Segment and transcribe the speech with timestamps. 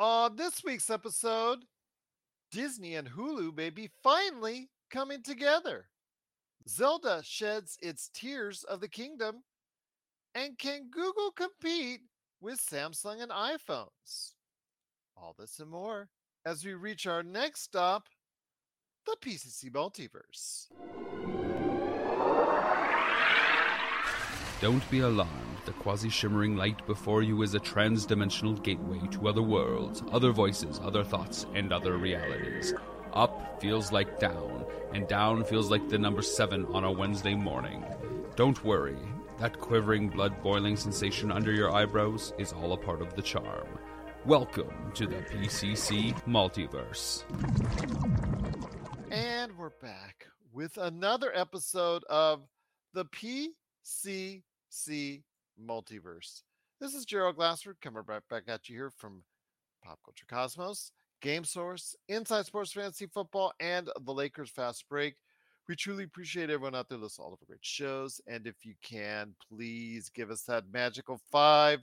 [0.00, 1.64] On this week's episode,
[2.52, 5.86] Disney and Hulu may be finally coming together.
[6.68, 9.42] Zelda sheds its tears of the kingdom.
[10.36, 12.02] And can Google compete
[12.40, 14.34] with Samsung and iPhones?
[15.16, 16.08] All this and more
[16.46, 18.06] as we reach our next stop,
[19.04, 20.68] the PCC Multiverse.
[24.60, 25.47] Don't be alarmed.
[25.68, 30.32] The quasi shimmering light before you is a trans dimensional gateway to other worlds, other
[30.32, 32.72] voices, other thoughts, and other realities.
[33.12, 37.84] Up feels like down, and down feels like the number seven on a Wednesday morning.
[38.34, 38.96] Don't worry,
[39.38, 43.68] that quivering, blood boiling sensation under your eyebrows is all a part of the charm.
[44.24, 47.24] Welcome to the PCC Multiverse.
[49.10, 52.48] And we're back with another episode of
[52.94, 54.44] the PCC
[55.60, 56.42] Multiverse.
[56.80, 59.22] This is Gerald Glassford coming right back at you here from
[59.82, 65.16] Pop Culture Cosmos, Game Source, Inside Sports Fantasy Football, and the Lakers Fast Break.
[65.68, 68.20] We truly appreciate everyone out there listening to all of our great shows.
[68.26, 71.80] And if you can, please give us that magical five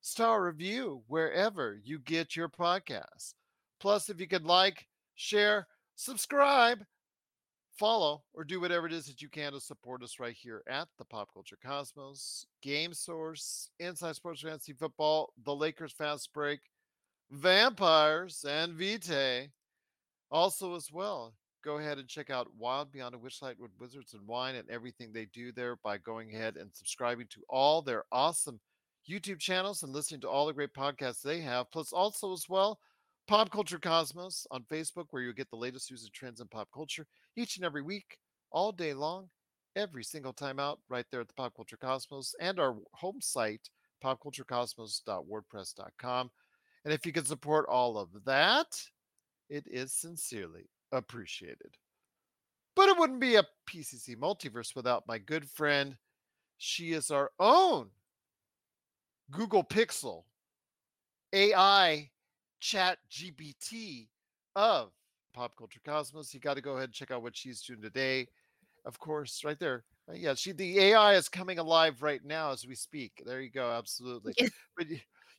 [0.00, 3.34] star review wherever you get your podcasts.
[3.78, 6.84] Plus, if you could like, share, subscribe,
[7.80, 10.86] follow, or do whatever it is that you can to support us right here at
[10.98, 16.60] the Pop Culture Cosmos, Game Source, Inside Sports Fantasy Football, The Lakers Fast Break,
[17.30, 19.48] Vampires, and Vitae.
[20.30, 21.32] Also, as well,
[21.64, 25.10] go ahead and check out Wild Beyond a Witchlight with Wizards and Wine and everything
[25.10, 28.60] they do there by going ahead and subscribing to all their awesome
[29.08, 31.70] YouTube channels and listening to all the great podcasts they have.
[31.70, 32.78] Plus, also as well,
[33.30, 36.68] Pop Culture Cosmos on Facebook, where you'll get the latest news and trends in pop
[36.74, 37.06] culture
[37.36, 38.18] each and every week,
[38.50, 39.28] all day long,
[39.76, 43.70] every single time out, right there at the Pop Culture Cosmos and our home site,
[44.04, 46.30] popculturecosmos.wordpress.com.
[46.84, 48.66] And if you could support all of that,
[49.48, 51.76] it is sincerely appreciated.
[52.74, 55.96] But it wouldn't be a PCC multiverse without my good friend.
[56.58, 57.90] She is our own
[59.30, 60.24] Google Pixel
[61.32, 62.10] AI
[62.60, 64.08] chat GPT
[64.56, 64.92] of
[65.32, 66.32] Pop Culture Cosmos.
[66.34, 68.28] You got to go ahead and check out what she's doing today.
[68.84, 69.84] Of course, right there.
[70.08, 73.22] Uh, Yeah, she the AI is coming alive right now as we speak.
[73.26, 74.34] There you go, absolutely.
[74.76, 74.86] But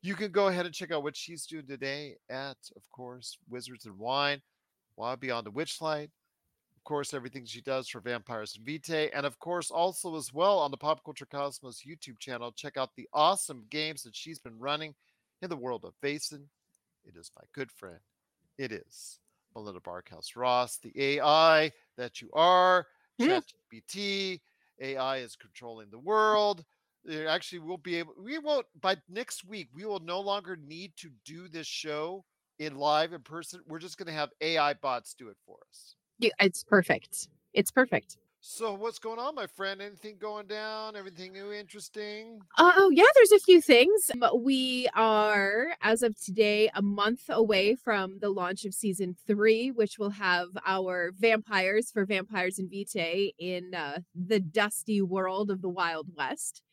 [0.02, 3.86] you can go ahead and check out what she's doing today at, of course, Wizards
[3.86, 4.42] and Wine,
[4.96, 6.10] Wild Beyond the Witchlight.
[6.76, 10.58] Of course, everything she does for Vampires and Vitae, and of course, also as well
[10.60, 12.52] on the Pop Culture Cosmos YouTube channel.
[12.52, 14.96] Check out the awesome games that she's been running
[15.44, 16.46] in the world of Vaesen.
[17.06, 18.00] It is my good friend.
[18.58, 19.20] It is
[19.56, 22.88] Melinda Barkhouse Ross, the AI that you are.
[23.22, 24.40] ChatGPT.
[24.80, 26.66] AI is controlling the world.
[27.04, 28.14] There actually will be able.
[28.18, 29.70] We won't by next week.
[29.74, 32.26] We will no longer need to do this show
[32.60, 33.62] in live in person.
[33.68, 35.96] We're just going to have AI bots do it for us.
[36.20, 37.28] Yeah, it's perfect.
[37.54, 38.18] It's perfect.
[38.44, 39.84] So what's going on, my friend?
[39.84, 40.96] Anything going down?
[40.96, 42.42] Everything new, interesting?
[42.58, 44.10] Oh, yeah, there's a few things.
[44.36, 50.00] We are, as of today, a month away from the launch of season three, which
[50.00, 55.70] will have our vampires for Vampires and Vitae in uh, the dusty world of the
[55.70, 56.64] Wild West.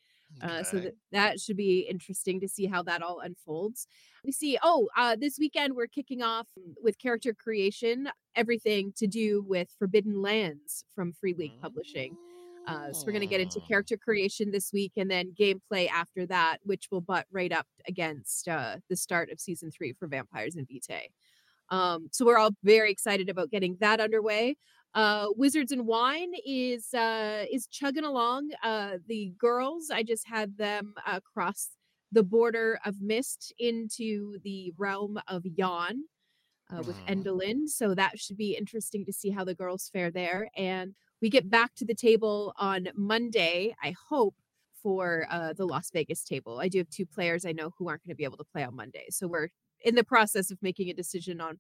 [0.43, 0.87] Uh, so Okay.
[0.87, 3.87] that, that should be interesting to see how that all unfolds.
[4.25, 6.47] We see, oh, uh, this weekend we're kicking off
[6.82, 12.16] with character creation, everything to do with Forbidden Lands from Free League Publishing.
[12.66, 13.66] Uh, so we're going to get into Mm.
[13.69, 18.47] character creation this week and then gameplay after that, which will butt right up against
[18.47, 21.09] uh, the start of season three for Vampires and Vitae.
[21.70, 24.56] Um, so we're all very excited about getting that underway.
[24.94, 28.50] Uh, Wizards and Wine is uh, is chugging along.
[28.62, 31.71] Uh, the girls, I just had them uh, cross
[32.10, 36.04] the border of Mist into the realm of Yon
[36.72, 37.25] uh, with Mhm.
[37.25, 37.69] Endelyn.
[37.69, 40.49] So that should be interesting to see how the girls fare there.
[40.56, 44.37] And we get back to the table on Monday, I hope,
[44.82, 46.60] for uh, the Las Vegas table.
[46.60, 48.65] I do have two players I know who aren't going to be able to play
[48.65, 49.06] on Monday.
[49.10, 49.49] So we're
[49.81, 51.58] in the process of making a decision on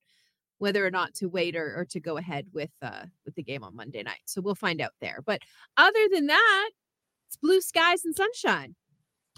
[0.58, 3.64] whether or not to wait or, or to go ahead with uh, with the game
[3.64, 4.20] on Monday night.
[4.26, 5.22] So we'll find out there.
[5.24, 5.40] But
[5.76, 6.70] other than that,
[7.26, 8.74] it's blue skies and sunshine.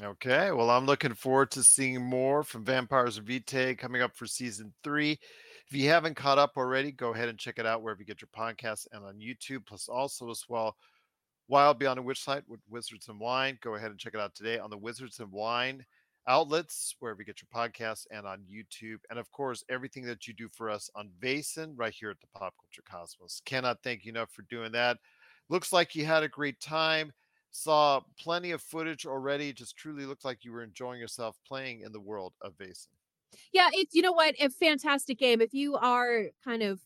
[0.03, 4.27] Okay, well, I'm looking forward to seeing more from Vampires of Vitae coming up for
[4.27, 5.19] season three.
[5.67, 8.23] If you haven't caught up already, go ahead and check it out wherever you get
[8.23, 9.67] your podcasts and on YouTube.
[9.67, 10.75] Plus, also as well,
[11.49, 13.59] Wild Beyond a Witchlight with Wizards and Wine.
[13.61, 15.85] Go ahead and check it out today on the Wizards and Wine
[16.31, 18.99] outlets, wherever you get your podcasts and on YouTube.
[19.11, 22.29] And of course, everything that you do for us on Vaesen right here at the
[22.39, 23.43] Pop Culture Cosmos.
[23.45, 24.99] Cannot thank you enough for doing that.
[25.49, 27.13] Looks like you had a great time
[27.51, 29.53] saw plenty of footage already.
[29.53, 32.89] Just truly looked like you were enjoying yourself playing in the world of Vaesen.
[33.53, 34.35] Yeah, it's you know what?
[34.41, 35.41] A fantastic game.
[35.41, 36.81] If you are kind of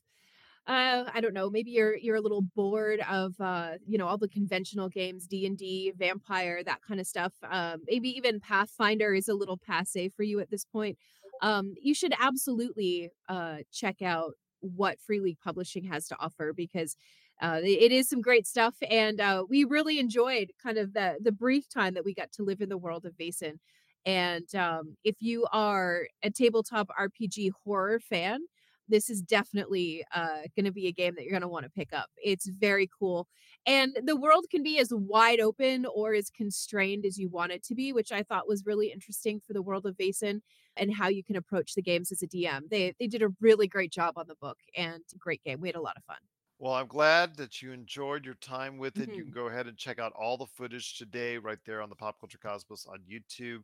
[0.66, 4.18] uh I don't know, maybe you're you're a little bored of uh, you know, all
[4.18, 7.32] the conventional games, D&D, Vampire, that kind of stuff.
[7.50, 10.98] Um maybe even Pathfinder is a little passe for you at this point.
[11.42, 16.96] Um you should absolutely uh check out what Free League Publishing has to offer because
[17.42, 21.32] uh, it is some great stuff, and uh, we really enjoyed kind of the the
[21.32, 23.58] brief time that we got to live in the world of Vaesen.
[24.06, 28.40] And um, if you are a tabletop RPG horror fan,
[28.88, 31.70] this is definitely uh, going to be a game that you're going to want to
[31.70, 32.10] pick up.
[32.16, 33.28] It's very cool.
[33.66, 37.62] And the world can be as wide open or as constrained as you want it
[37.64, 40.40] to be, which I thought was really interesting for the world of Vaesen
[40.76, 42.68] and how you can approach the games as a DM.
[42.68, 45.60] They they did a really great job on the book and great game.
[45.60, 46.18] We had a lot of fun.
[46.58, 49.14] Well, I'm glad that you enjoyed your time with it.
[49.14, 49.24] You Mhm.
[49.24, 52.18] can go ahead and check out all the footage today right there on the Pop
[52.20, 53.62] Culture Cosmos on YouTube.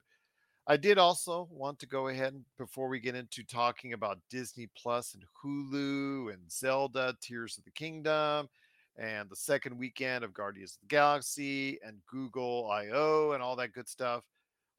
[0.67, 4.69] I did also want to go ahead and before we get into talking about Disney
[4.77, 8.49] Plus and Hulu and Zelda Tears of the Kingdom
[8.97, 13.73] and the second weekend of Guardians of the Galaxy and Google I/O and all that
[13.73, 14.23] good stuff.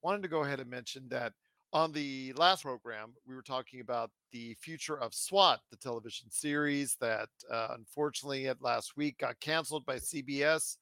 [0.01, 1.33] Wanted to go ahead and mention that
[1.73, 6.95] on the last program we were talking about the future of SWAT, the television series
[7.01, 10.77] that uh, unfortunately at last week got canceled by CBS.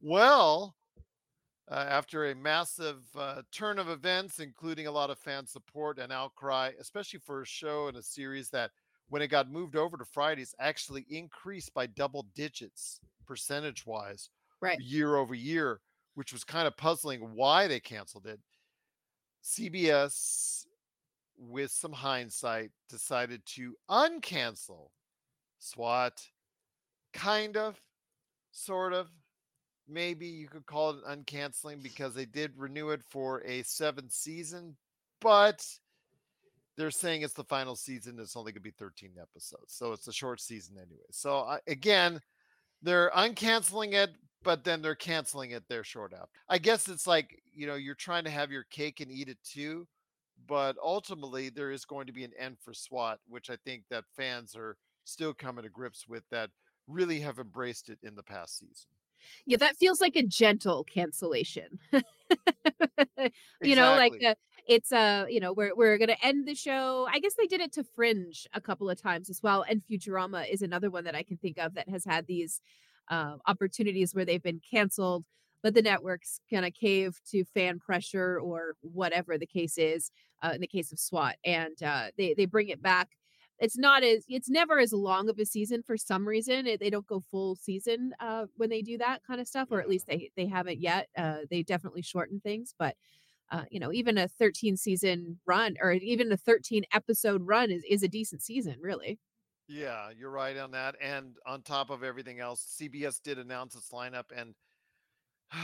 [0.00, 0.76] Well,
[1.70, 6.12] uh, after a massive uh, turn of events, including a lot of fan support and
[6.12, 8.72] outcry, especially for a show and a series that,
[9.08, 14.30] when it got moved over to Fridays, actually increased by double digits percentage wise
[14.60, 14.80] Right.
[14.80, 15.80] year over year,
[16.14, 18.40] which was kind of puzzling why they canceled it.
[19.42, 20.66] CBS,
[21.36, 24.90] with some hindsight, decided to uncancel
[25.58, 26.30] SWAT,
[27.12, 27.82] kind of,
[28.52, 29.10] sort of
[29.88, 34.12] maybe you could call it an uncanceling because they did renew it for a seventh
[34.12, 34.76] season,
[35.20, 35.64] but
[36.76, 38.18] they're saying it's the final season.
[38.18, 39.72] It's only going to be 13 episodes.
[39.74, 41.06] So it's a short season anyway.
[41.10, 42.20] So I, again,
[42.82, 44.10] they're uncanceling it,
[44.42, 46.28] but then they're canceling it there short after.
[46.48, 49.38] I guess it's like, you know, you're trying to have your cake and eat it
[49.42, 49.86] too.
[50.46, 54.04] But ultimately, there is going to be an end for SWAT, which I think that
[54.16, 56.50] fans are still coming to grips with that
[56.86, 58.90] really have embraced it in the past season.
[59.46, 61.78] Yeah, that feels like a gentle cancellation.
[63.62, 64.26] you know, like Exactly.
[64.26, 64.34] uh,
[64.68, 67.06] it's uh, you know, we're we're gonna end the show.
[67.12, 70.50] I guess they did it to Fringe a couple of times as well, and Futurama
[70.50, 72.60] is another one that I can think of that has had these
[73.08, 75.24] uh, opportunities where they've been canceled,
[75.62, 80.10] but the networks kind of cave to fan pressure or whatever the case is.
[80.42, 83.08] Uh, in the case of SWAT, and uh, they they bring it back.
[83.58, 86.66] It's not as it's never as long of a season for some reason.
[86.66, 89.80] It, they don't go full season uh, when they do that kind of stuff, or
[89.80, 91.08] at least they they haven't yet.
[91.16, 92.96] Uh, they definitely shorten things, but
[93.50, 97.82] uh, you know, even a 13 season run or even a 13 episode run is
[97.88, 99.18] is a decent season, really.
[99.68, 100.94] Yeah, you're right on that.
[101.00, 104.54] And on top of everything else, CBS did announce its lineup, and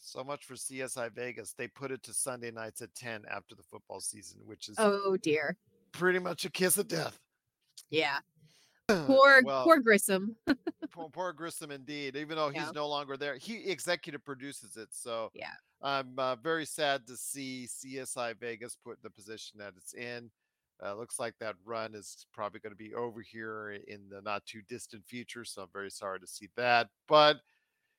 [0.00, 1.54] so much for CSI Vegas.
[1.56, 5.16] They put it to Sunday nights at 10 after the football season, which is Oh
[5.16, 5.56] dear.
[5.94, 7.18] Pretty much a kiss of death.
[7.90, 8.18] Yeah.
[8.88, 10.36] Poor well, poor Grissom.
[10.92, 12.16] poor, poor Grissom indeed.
[12.16, 12.70] Even though he's Yeah.
[12.74, 14.88] no longer there, he executive produces it.
[14.92, 15.54] So Yeah.
[15.80, 20.30] I'm uh, very sad to see CSI Vegas put in the position that it's in.
[20.84, 24.44] Uh, looks like that run is probably going to be over here in the not
[24.44, 25.44] too distant future.
[25.44, 26.88] So I'm very sorry to see that.
[27.08, 27.38] But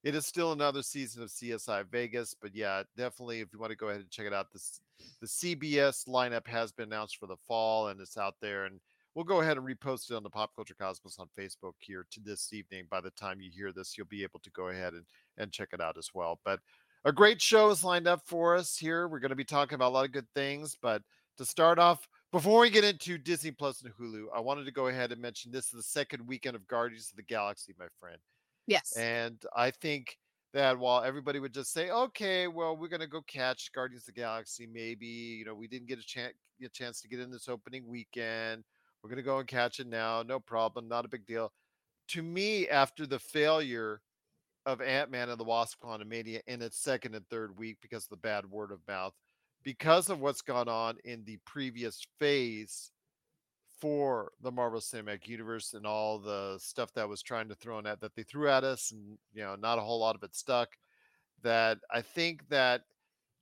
[0.06, 2.36] it is still another season of CSI Vegas.
[2.40, 4.80] But yeah, definitely, if you want to go ahead and check it out, this
[5.20, 8.66] the CBS lineup has been announced for the fall and it's out there.
[8.66, 8.80] And
[9.16, 12.20] we'll go ahead and repost it on the Pop Culture Cosmos on Facebook here to
[12.20, 12.86] this evening.
[12.90, 15.06] By the time you hear this, you'll be able to go ahead and,
[15.40, 16.40] and check it out as well.
[16.46, 16.60] But
[17.04, 19.08] a great show is lined up for us here.
[19.08, 20.78] We're going to be talking about a lot of good things.
[20.80, 21.02] But
[21.38, 24.88] to start off, before we get into Disney Plus and Hulu, I wanted to go
[24.88, 28.20] ahead and mention this is the second weekend of Guardians of the Galaxy, my friend.
[28.68, 28.96] Yes.
[28.98, 30.18] And I think
[30.54, 34.16] that while everybody would just say, okay, well, we're going to go catch Guardians of
[34.16, 36.32] the Galaxy, maybe, you know, we didn't get a, chan-
[36.64, 38.64] a chance to get in this opening weekend.
[39.04, 40.24] We're going to go and catch it now.
[40.24, 40.88] No problem.
[40.88, 41.52] Not a big deal.
[42.10, 44.02] To me, after the failure
[44.66, 48.10] of Ant Man and the Wasp Quantumania in its second and third week because of
[48.10, 49.14] the bad word of mouth,
[49.64, 52.92] because of what's gone on in the previous phase
[53.80, 58.00] for the Marvel Cinematic Universe and all the stuff that was trying to throw at
[58.02, 60.70] that they threw at us, and you know, not a whole lot of it stuck.
[61.44, 62.82] That I think that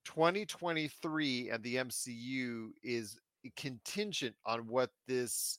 [0.05, 3.17] 2023 and the MCU is
[3.55, 5.57] contingent on what this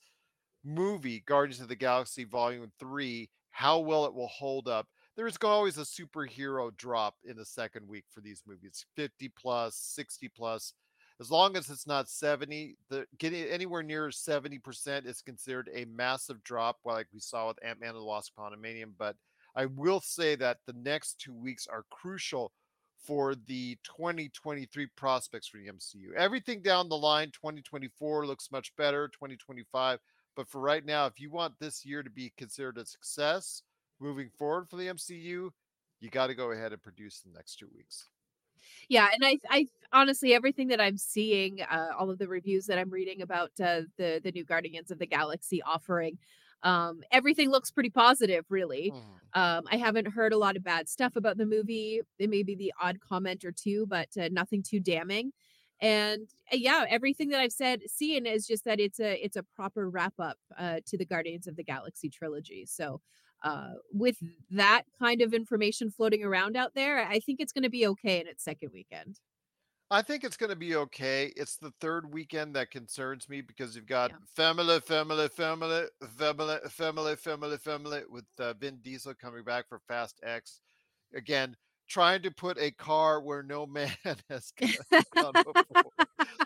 [0.65, 4.89] movie, Guardians of the Galaxy Volume 3, how well it will hold up.
[5.17, 10.29] There's always a superhero drop in the second week for these movies 50 plus, 60
[10.37, 10.75] plus.
[11.21, 16.43] As long as it's not 70, the getting anywhere near 70% is considered a massive
[16.43, 18.93] drop, like we saw with Ant Man and the Wasp Quantumanium.
[18.99, 19.17] But
[19.55, 22.53] I will say that the next two weeks are crucial
[22.99, 26.15] for the 2023 prospects for the MCU.
[26.17, 30.01] Everything down the line, 2024 looks much better, 2025.
[30.37, 33.63] But for right now, if you want this year to be considered a success
[34.01, 35.51] moving forward for the MCU,
[36.01, 38.09] you got to go ahead and produce the next two weeks.
[38.89, 42.79] Yeah, and I, I honestly everything that I'm seeing, uh, all of the reviews that
[42.79, 46.19] I'm reading about uh, the the new Guardians of the Galaxy offering,
[46.65, 48.93] um, everything looks pretty positive, really.
[48.95, 49.39] Mm.
[49.41, 52.01] Um, I haven't heard a lot of bad stuff about the movie.
[52.19, 55.33] There may be the odd comment or two, but uh, nothing too damning.
[55.81, 59.43] And uh, yeah, everything that I've said, seen is just that it's a it's a
[59.43, 62.65] proper wrap up uh, to the Guardians of the Galaxy trilogy.
[62.67, 63.01] So
[63.45, 64.19] uh, with
[64.51, 68.21] that kind of information floating around out there, I think it's going to be okay
[68.21, 69.21] in its second weekend.
[69.91, 71.33] I think it's going to be okay.
[71.37, 74.19] It's the third weekend that concerns me because you've got Yeah.
[74.35, 75.87] family, family, family,
[76.17, 80.63] family, family, family, family with uh, Vin Diesel coming back for Fast X.
[81.15, 81.57] Again,
[81.89, 83.91] trying to put a car where no man
[84.31, 84.53] has
[85.15, 85.85] gone before.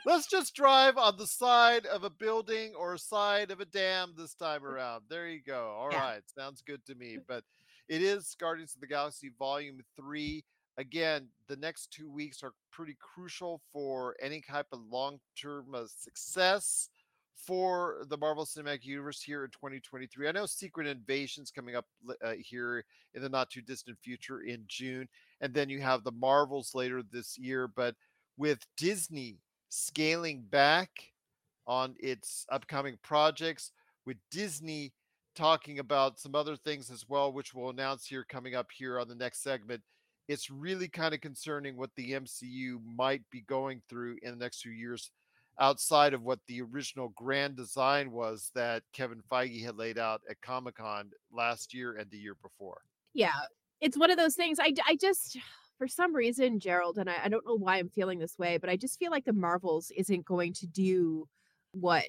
[0.05, 4.35] Let's just drive on the side of a building or side of a dam this
[4.35, 5.05] time around.
[5.09, 5.75] There you go.
[5.79, 6.43] All right, Yeah.
[6.43, 7.19] sounds good to me.
[7.27, 7.45] But
[7.89, 10.45] it is Guardians of the Galaxy Volume 3
[10.79, 15.85] again, the next two weeks are pretty crucial for any type of long term uh,
[15.87, 16.89] success
[17.35, 20.29] for the Marvel Cinematic Universe here in 2023.
[20.29, 21.87] I know Secret Invasion's coming up
[22.25, 25.09] uh, here in the not too distant future in June,
[25.41, 27.69] and then you have the Marvels later this year.
[27.69, 27.95] But
[28.37, 30.91] with Disney scaling back
[31.67, 33.73] on its upcoming projects,
[34.07, 34.93] with Disney
[35.37, 39.09] talking about some other things as well, which we'll announce here coming up here on
[39.09, 39.83] the next segment
[40.29, 44.61] it's really kind of concerning what the MCU might be going through in the next
[44.61, 45.11] few years
[45.59, 50.41] outside of what the original grand design was that Kevin Feige had laid out at
[50.41, 52.83] Comic Con last year and the year before.
[53.15, 53.33] Yeah,
[53.81, 54.59] it's one of those things.
[54.61, 55.39] I, I just,
[55.79, 58.69] for some reason, Gerald, and I, I don't know why I'm feeling this way, but
[58.71, 61.29] I just feel like the Marvels isn't going to do
[61.73, 62.05] what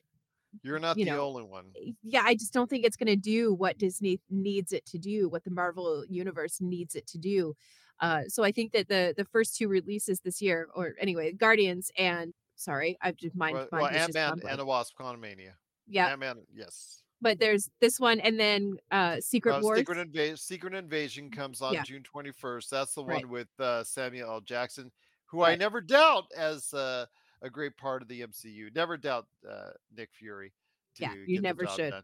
[0.64, 1.66] You're not You the know, only one.
[2.04, 5.30] yeah, I just don't think it's going to do what Disney needs it to do,
[5.30, 7.56] what the Marvel universe needs it to do.
[8.00, 11.92] Uh, so I think that the the first two releases this year, or anyway, Guardians
[11.98, 15.52] and sorry, I've just mind Well, well Ant Man and the Wasp Quantumania.
[15.86, 17.04] yeah, Ant Man, yes.
[17.22, 19.80] But there's this one and then uh Secret Uh, Wars.
[19.80, 21.84] Secret, Inva- Secret Invasion comes on Yeah.
[21.84, 22.70] June 21st.
[22.70, 23.24] That's the Right.
[23.26, 24.42] one with uh, Samuel L.
[24.42, 24.92] Jackson,
[25.26, 27.06] who I never doubt as uh,
[27.42, 28.74] a great part of the MCU.
[28.76, 30.54] Never doubt uh, Nick Fury.
[30.96, 31.92] To Yeah, you never should.
[31.92, 32.04] done.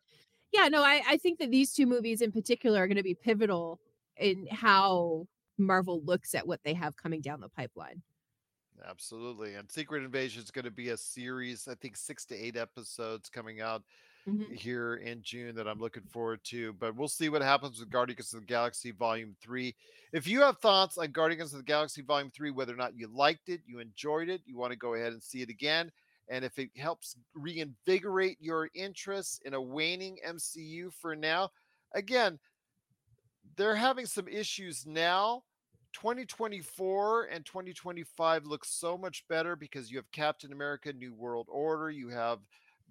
[0.54, 3.16] yeah no I, I think that these two movies in particular are going to be
[3.16, 3.80] pivotal
[4.18, 8.02] in how marvel looks at what they have coming down the pipeline
[8.88, 9.56] Absolutely.
[9.56, 13.30] And Secret Invasion is going to be a series, I think six to eight episodes
[13.30, 13.84] coming out
[14.26, 14.56] Mhm.
[14.56, 16.74] here in June that I'm looking forward to.
[16.74, 19.76] But we'll see what happens with Guardians of the Galaxy Volume 3.
[20.14, 23.08] If you have thoughts on Guardians of the Galaxy Volume 3, whether or not you
[23.08, 25.92] liked it, you enjoyed it, you want to go ahead and see it again,
[26.30, 31.50] and if it helps reinvigorate your interest in a waning MCU for now,
[31.94, 32.40] again,
[33.56, 35.44] they're having some issues now.
[35.94, 41.90] 2024 and 2025 look so much better because you have Captain America New World Order,
[41.90, 42.40] you have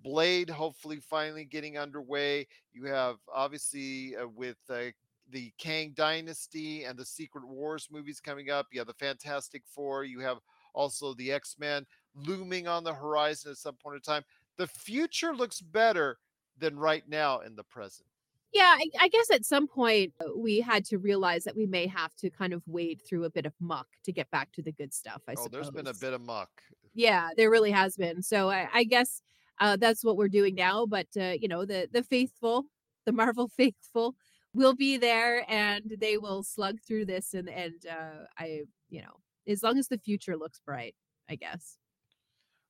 [0.03, 2.47] Blade hopefully finally getting underway.
[2.73, 4.87] You have obviously uh, with uh,
[5.31, 8.67] the Kang Dynasty and the Secret Wars movies coming up.
[8.71, 10.05] You have the Fantastic Four.
[10.05, 10.39] You have
[10.75, 14.25] also the X Men looming on the horizon at some point in time.
[14.57, 16.19] The future looks better
[16.59, 18.07] than right now in the present.
[18.53, 21.87] yeah I, I guess at some point uh, we had to realize that we may
[21.89, 24.71] have to kind of wade through a bit of muck to get back to the
[24.71, 26.63] good stuff i oh, suppose there's been a bit of muck.
[26.95, 29.21] yeah there really has been so i, I guess
[29.61, 32.65] uh, that's what we're doing now but uh, you know the the faithful
[33.07, 34.15] the marvel faithful
[34.55, 39.17] will be there and they will slug through this and and uh, i you know
[39.47, 40.95] as long as the future looks bright
[41.29, 41.77] i guess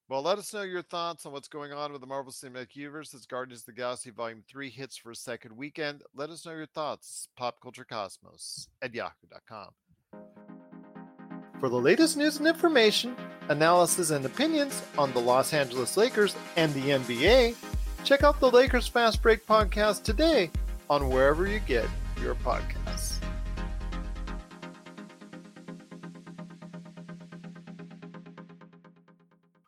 [0.08, 3.14] Well, let us know your thoughts on what's going on with the Marvel Cinematic Universe
[3.14, 6.02] as Guardians of the Galaxy Volume 3 hits for a second weekend.
[6.14, 7.28] Let us know your thoughts.
[7.40, 9.70] Popculturecosmos at yahoo.com.
[11.64, 13.16] For the latest news and information,
[13.48, 17.56] analysis and opinions on the Los Angeles Lakers and the NBA,
[18.04, 20.50] check out the Lakers Fast Break podcast today
[20.90, 21.86] on wherever you get
[22.20, 23.18] your podcasts.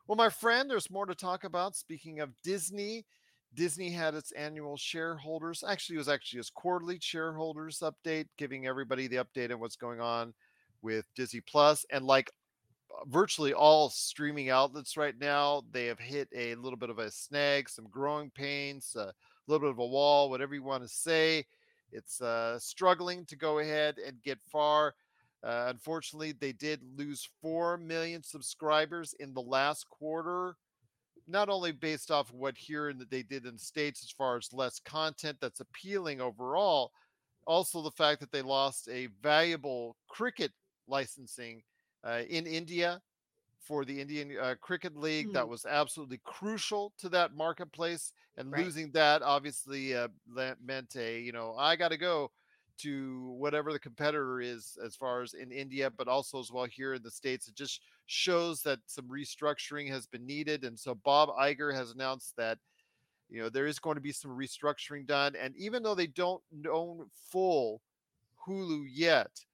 [0.07, 1.77] Well, my friend, there's more to talk about.
[1.77, 3.07] Speaking of Disney,
[3.55, 5.65] Disney had its annual shareholders.
[5.67, 10.03] Actually, it was actually its quarterly shareholders update, giving everybody the update on what's going
[10.03, 10.35] on
[10.87, 11.43] with Disney
[11.91, 12.31] And like
[13.07, 15.65] virtually all streaming outlets right now.
[15.73, 19.13] They have hit a little bit of a snag, some growing pains, a
[19.49, 21.45] little bit of a wall, whatever you want to say.
[21.91, 24.95] It's uh, struggling to go ahead and get far.
[25.43, 30.57] Uh, unfortunately, they did lose 4 million subscribers in the last quarter,
[31.27, 34.37] not only based off what here and that they did in the States as far
[34.37, 36.93] as less content that's appealing overall,
[37.47, 40.53] also the fact that they lost a valuable cricket
[40.89, 41.63] licensing
[42.05, 43.03] uh, in India
[43.61, 45.33] for the Indian uh, Cricket League.
[45.33, 45.51] That Mhm.
[45.51, 48.73] was absolutely crucial to that marketplace, and Right.
[48.73, 52.31] losing that obviously uh, meant a you know I got to go
[52.79, 56.95] to whatever the competitor is as far as in India, but also as well here
[56.95, 57.49] in the states.
[57.49, 62.37] It just shows that some restructuring has been needed, and so Bob Iger has announced
[62.37, 62.59] that
[63.29, 66.43] you know there is going to be some restructuring done, and even though they don't
[66.71, 67.83] own full
[68.47, 69.45] Hulu yet.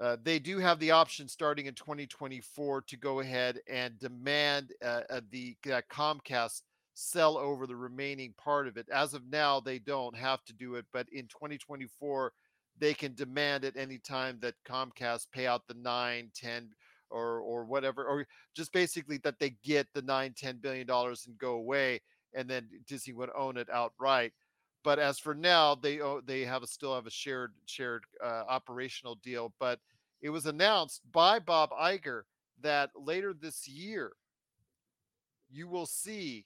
[0.00, 5.02] Uh, they do have the option starting in 2024 to go ahead and demand uh,
[5.10, 6.62] uh, the uh, Comcast
[6.94, 8.88] sell over the remaining part of it.
[8.92, 12.32] As of now, they don't have to do it, but in 2024,
[12.78, 16.70] they can demand at any time that Comcast pay out the nine, 10,
[17.10, 21.38] or or whatever, or just basically that they get the nine, 10 billion dollars and
[21.38, 22.00] go away,
[22.34, 24.32] and then Disney would own it outright.
[24.84, 29.16] But as for now, they they have a, still have a shared shared uh, operational
[29.16, 29.52] deal.
[29.58, 29.80] But
[30.20, 32.22] it was announced by Bob Iger
[32.60, 34.12] that later this year
[35.50, 36.44] you will see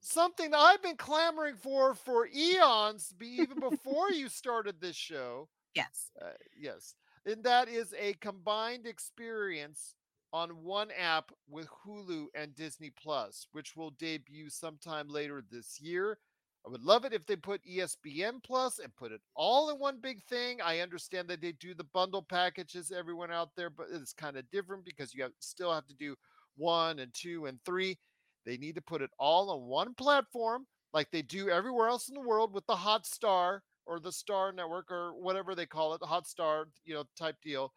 [0.00, 5.48] something that I've been clamoring for for eons, be even before you started this show.
[5.74, 6.10] Yes.
[6.20, 6.94] Uh, yes,
[7.26, 9.94] and that is a combined experience
[10.32, 16.18] on one app with Hulu and Disney Plus, which will debut sometime later this year.
[16.68, 20.00] I would love it if they put ESPN Plus and put it all in one
[20.02, 20.58] big thing.
[20.62, 24.50] I understand that they do the bundle packages, everyone out there, but it's kind of
[24.50, 26.14] different because you have, still have to do
[26.58, 27.96] one and two and three.
[28.44, 32.14] They need to put it all on one platform, like they do everywhere else in
[32.14, 36.06] the world with the Hotstar or the Star Network or whatever they call it, the
[36.06, 37.72] Hotstar, you know, type deal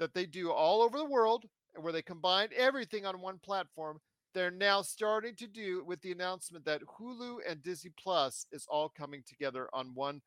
[0.00, 1.44] that they do all over the world,
[1.76, 4.00] where they combine everything on one platform.
[4.36, 8.90] They're now starting to do with the announcement that Hulu and Disney Plus is all
[8.90, 10.20] coming together on one,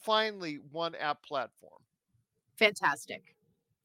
[0.00, 1.80] finally one app platform.
[2.56, 3.34] Fantastic.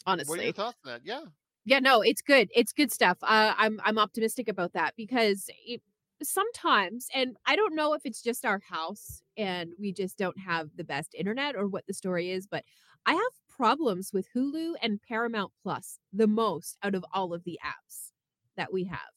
[0.06, 0.30] honestly.
[0.30, 1.02] What are your thoughts on that?
[1.04, 1.22] Yeah.
[1.66, 5.82] yeah no it's good it's good stuff uh, i'm i'm optimistic about that because it,
[6.22, 10.70] sometimes and i don't know if it's just our house and we just don't have
[10.76, 12.64] the best internet or what the story is but
[13.08, 17.60] i have problems with hulu and paramount plus the most out of all of the
[17.66, 18.12] apps
[18.56, 19.17] that we have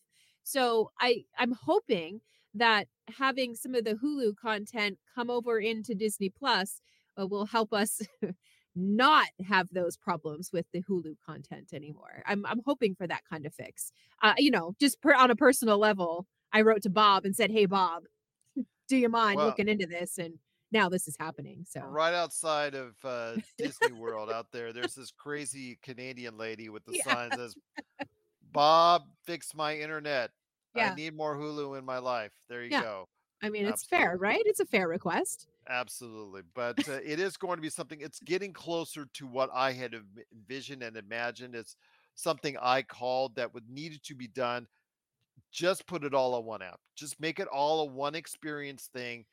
[0.50, 2.20] so i i'm hoping
[2.54, 2.86] that
[3.16, 6.80] having some of the hulu content come over into disney plus
[7.20, 8.00] uh, will help us
[8.76, 12.22] not have those problems with the Hulu content anymore.
[12.24, 13.90] I'm I'm hoping for that kind of fix.
[14.22, 17.50] Uh, you know, just per, on a personal level, I wrote to Bob and said,
[17.50, 18.04] "Hey, Bob,
[18.88, 20.34] do you mind Well- looking into this?" And
[20.70, 21.64] now this is happening.
[21.68, 26.84] So Right outside of uh, Disney World out there, there's this crazy Canadian lady with
[26.84, 27.04] the Yeah.
[27.12, 27.56] sign that says,
[28.52, 30.30] Bob, fix my internet.
[30.74, 30.92] Yeah.
[30.92, 32.32] I need more Hulu in my life.
[32.48, 32.82] There you Yeah.
[32.82, 33.08] go.
[33.42, 34.42] I mean, it's fair, right?
[34.44, 35.48] It's a fair request.
[35.68, 36.42] Absolutely.
[36.54, 39.94] But uh, it is going to be something, it's getting closer to what I had
[40.34, 41.54] envisioned and imagined.
[41.54, 41.76] It's
[42.14, 44.66] something I called that would needed to be done.
[45.50, 46.80] Just put it all on one app.
[46.94, 49.24] Just make it all a one experience thing.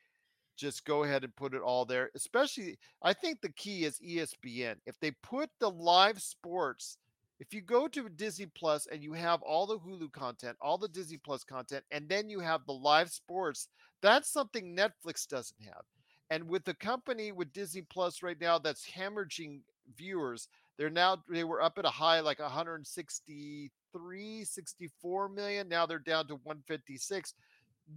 [0.56, 2.10] Just go ahead and put it all there.
[2.16, 4.78] Especially, I think the key is ESPN.
[4.86, 6.98] If they put the live sports,
[7.40, 10.88] if you go to Disney Plus and you have all the Hulu content, all the
[10.88, 13.68] Disney Plus content, and then you have the live sports,
[14.02, 15.84] that's something Netflix doesn't have.
[16.30, 19.62] And with the company with Disney Plus right now that's hemorrhaging
[19.96, 20.48] viewers,
[20.78, 25.70] they're now they were up at a high like 163, 64 million.
[25.70, 27.34] Now they're down to 156.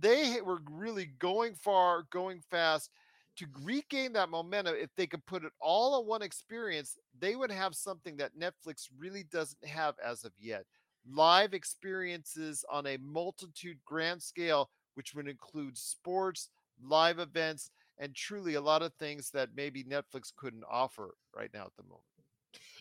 [0.01, 2.91] They were really going far, going fast
[3.37, 4.75] to regain that momentum.
[4.79, 8.89] If they could put it all in one experience, they would have something that Netflix
[8.97, 10.65] really doesn't have as of yet.
[11.09, 16.51] Live experiences on a multitude grand scale, which would include sports,
[16.83, 21.65] live events, and truly a lot of things that maybe Netflix couldn't offer right now
[21.65, 22.05] at the moment.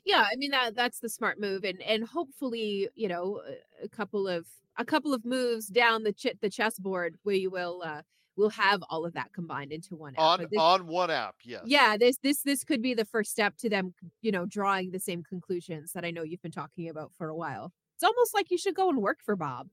[0.06, 3.42] Yeah, I mean that that's the smart move, and and hopefully, you know,
[3.84, 8.02] a, couple of a couple of moves down the ch- the chessboard, we will uh,
[8.40, 10.20] will have all of that combined into one app.
[10.22, 11.62] On this- on one app, yes.
[11.66, 15.00] yeah this this this could be the first step to them you know drawing the
[15.00, 18.50] same conclusions that i know you've been talking about for a while it's almost like
[18.50, 19.68] you should go and work for bob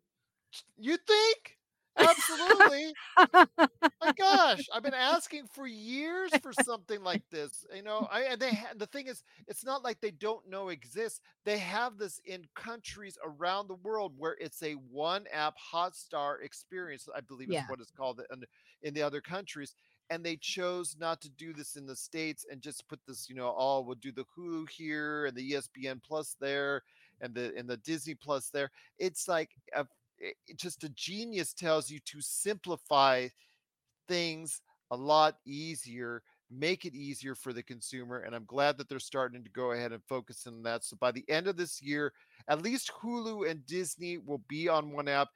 [0.76, 1.55] You think?
[1.96, 2.96] Absolutely.
[4.00, 7.64] My gosh, I've been asking for years for something like this.
[7.74, 10.68] You know, I and they ha- the thing is, it's not like they don't know
[10.68, 11.20] exists.
[11.44, 17.08] They have this in countries around the world where it's a one app Hotstar experience.
[17.14, 17.66] I believe is Yeah.
[17.66, 18.42] what it's called in,
[18.82, 19.74] in the other countries.
[20.10, 23.34] And they chose not to do this in the states and just put this, you
[23.36, 26.82] know, oh, we'll do the Hulu here and the ESPN Plus there
[27.20, 28.70] and the and the Disney Plus there.
[28.98, 29.88] It's like a it
[30.56, 33.28] just a genius tells you to simplify
[34.08, 38.98] things a lot easier make it easier for the consumer and i'm glad that they're
[39.00, 40.84] starting to go ahead and focus on that.
[40.84, 42.12] So by the end of this year
[42.48, 45.28] at least hulu and disney will be on one app.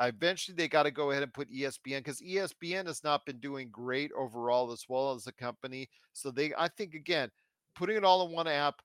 [0.00, 3.68] Eventually they got to go ahead and put espn because espn has not been doing
[3.70, 5.88] great overall as well as a company.
[6.12, 7.30] So they i think again
[7.74, 8.82] putting it all in one app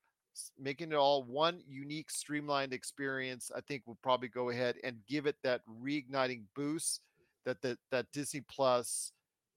[0.60, 5.26] making it all one unique streamlined experience i think will probably go ahead and give
[5.26, 7.02] it that reigniting boost
[7.46, 9.12] that that, that disney plus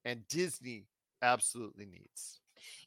[0.05, 0.85] and disney
[1.21, 2.39] absolutely needs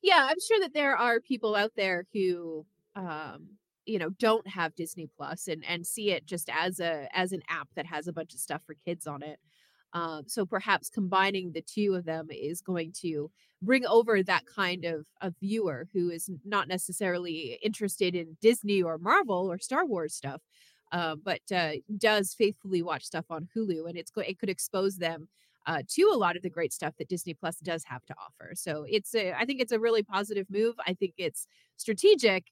[0.03, 3.49] yeah, I'm sure that there are people out there who um
[3.87, 7.43] you know don't have Disney Plus and and see it just as a as an
[7.49, 9.39] app that has a bunch of stuff for kids on it.
[9.93, 13.31] Um so perhaps combining the two of them is going to
[13.63, 18.99] bring over that kind of a viewer who is not necessarily interested in Disney or
[18.99, 20.41] Marvel or Star Wars stuff.
[20.93, 24.97] Uh, but uh, does faithfully watch stuff on Hulu, and it's go- it could expose
[24.97, 25.29] them
[25.67, 28.53] uh, to a lot of the great stuff that Disney Plus does have to offer.
[28.55, 30.75] So it's a, I think it's a really positive move.
[30.87, 32.47] I think it's strategic,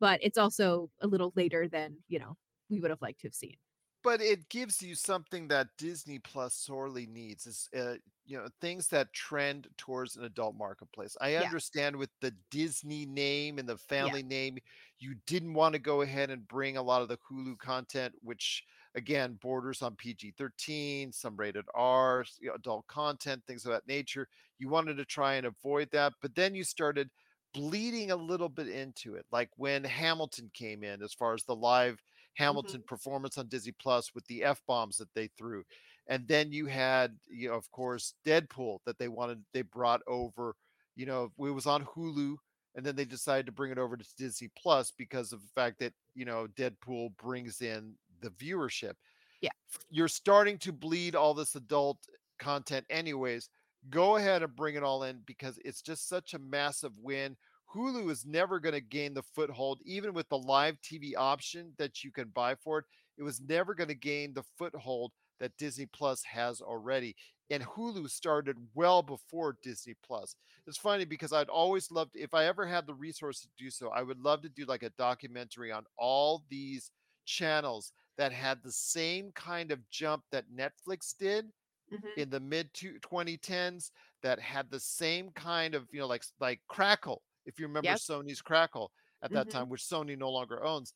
[0.00, 2.36] but it's also a little later than you know
[2.68, 3.56] we would have liked to have seen.
[4.02, 8.88] But it gives you something that Disney Plus sorely needs is uh, you know things
[8.88, 11.16] that trend towards an adult marketplace.
[11.20, 14.58] I Yeah, understand with the Disney name and the yeah, family name,
[14.98, 18.64] you didn't want to go ahead and bring a lot of the Hulu content, which
[18.94, 24.28] again borders on PG-13, some rated R, you know, adult content, things of that nature.
[24.58, 27.10] You wanted to try and avoid that, but then you started
[27.54, 31.56] bleeding a little bit into it, like when Hamilton came in, as far as the
[31.56, 32.02] live
[32.50, 35.64] hmm Hamilton performance on Disney Plus with the F bombs that they threw.
[36.06, 40.56] And then you had, you know, of course, Deadpool that they wanted, they brought over,
[40.96, 42.36] you know, it was on Hulu.
[42.74, 45.80] And then they decided to bring it over to Disney Plus because of the fact
[45.80, 48.94] that, you know, Deadpool brings in the viewership.
[49.40, 49.50] yeah,
[49.90, 51.98] You're starting to bleed all this adult
[52.38, 53.48] content, anyways.
[53.90, 57.36] Go ahead and bring it all in because it's just such a massive win.
[57.74, 62.02] Hulu is never going to gain the foothold, even with the live TV option that
[62.02, 62.84] you can buy for it.
[63.16, 67.14] It was never going to gain the foothold that Disney Plus has already.
[67.50, 70.36] And Hulu started well before Disney Plus.
[70.66, 73.88] It's funny because I'd always loved, if I ever had the resource to do so,
[73.90, 76.90] I would love to do like a documentary on all these
[77.24, 81.52] channels that had the same kind of jump that Netflix did
[81.90, 86.24] hmm in the mid two- 2010s that had the same kind of you know like
[86.40, 90.30] like crackle if you remember yep, sony's crackle at that hmm time which sony no
[90.30, 90.94] longer owns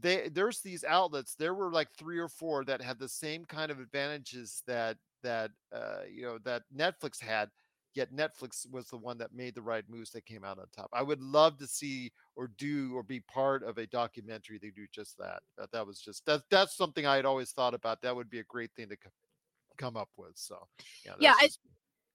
[0.00, 3.70] they there's these outlets there were like three or four that had the same kind
[3.70, 7.50] of advantages that that uh you know that netflix had
[7.94, 10.90] yet netflix was the one that made the right moves that came out on top
[10.92, 14.86] i would love to see or do or be part of a documentary they do
[14.92, 18.14] just that that, that was just that that's something i had always thought about that
[18.14, 19.10] would be a great thing to co-
[19.78, 20.58] come up with so
[21.04, 21.34] yeah yeah.
[21.38, 21.48] I,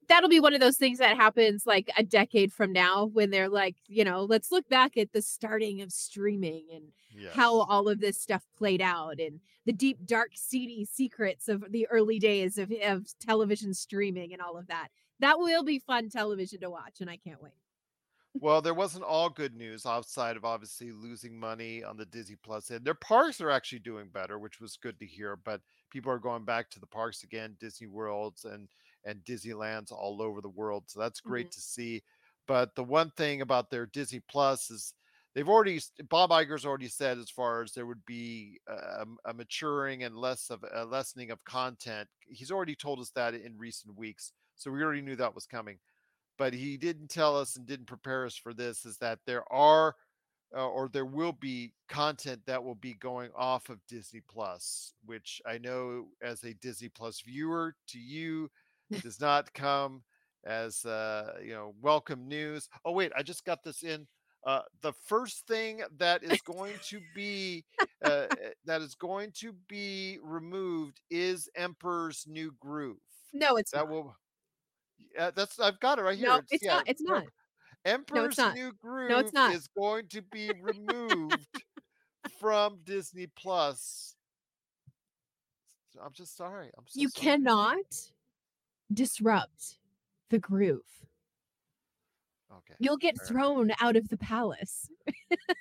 [0.08, 3.50] that'll be one of those things that happens like a decade from now when they're
[3.50, 6.86] like, you know, let's look back at the starting of streaming and
[7.34, 11.88] how all of this stuff played out and the deep, dark, seedy secrets of the
[11.88, 14.90] early days of, of television streaming and all of that.
[15.20, 17.54] That will be fun television to watch, and I can't wait.
[18.34, 22.72] Well, there wasn't all good news outside of obviously losing money on the Disney Plus
[22.72, 22.86] end.
[22.86, 25.36] Their parks are actually doing better, which was good to hear.
[25.36, 28.70] But people are going back to the parks again, Disney Worlds and
[29.06, 30.84] and Disneylands all over the world.
[30.88, 32.04] So that's great to see.
[32.48, 34.94] But the one thing about their Disney Plus is
[35.34, 40.04] they've already Bob Iger's already said as far as there would be a, a maturing
[40.04, 42.08] and less of a lessening of content.
[42.28, 45.78] He's already told us that in recent weeks, so we already knew that was coming
[46.42, 49.96] but he didn't tell us and didn't prepare us for this is that there are
[50.58, 55.40] uh, or there will be content that will be going off of Disney Plus, which
[55.46, 58.50] I know as a Disney Plus viewer to you
[59.00, 60.04] does not come
[60.46, 62.68] as uh, you know welcome news.
[62.86, 64.08] Oh wait, I just got this in.
[64.46, 67.64] Uh, the first thing that is going to be
[68.04, 72.98] uh, eh, that is going to be removed is Emperor's New Groove.
[73.34, 73.90] No, it's That not.
[73.90, 74.16] will
[75.16, 76.28] yeah, that's I've got it right here.
[76.30, 76.88] No, It's it's yeah, not.
[76.88, 77.24] It's not.
[77.24, 78.56] No, it's Emperor's not.
[78.56, 78.72] New
[79.08, 79.54] No, it's Groove not.
[79.54, 81.48] is going to be removed
[82.40, 84.16] from Disney Plus.
[86.04, 86.72] I'm just sorry.
[86.78, 87.26] I'm so you sorry.
[87.26, 87.78] cannot
[88.94, 89.78] disrupt
[90.30, 90.82] the groove.
[92.52, 92.74] Okay.
[92.80, 94.90] You'll get thrown out of the palace.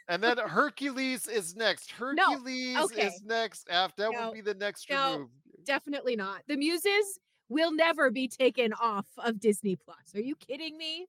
[0.08, 1.90] And then Hercules is next.
[1.98, 3.06] Hercules okay.
[3.06, 3.68] is next.
[3.70, 5.12] After that No, would be the next no.
[5.12, 5.28] remove.
[5.64, 6.42] Definitely not.
[6.48, 10.14] The muses will never be taken off of Disney Plus.
[10.14, 11.06] Are you kidding me?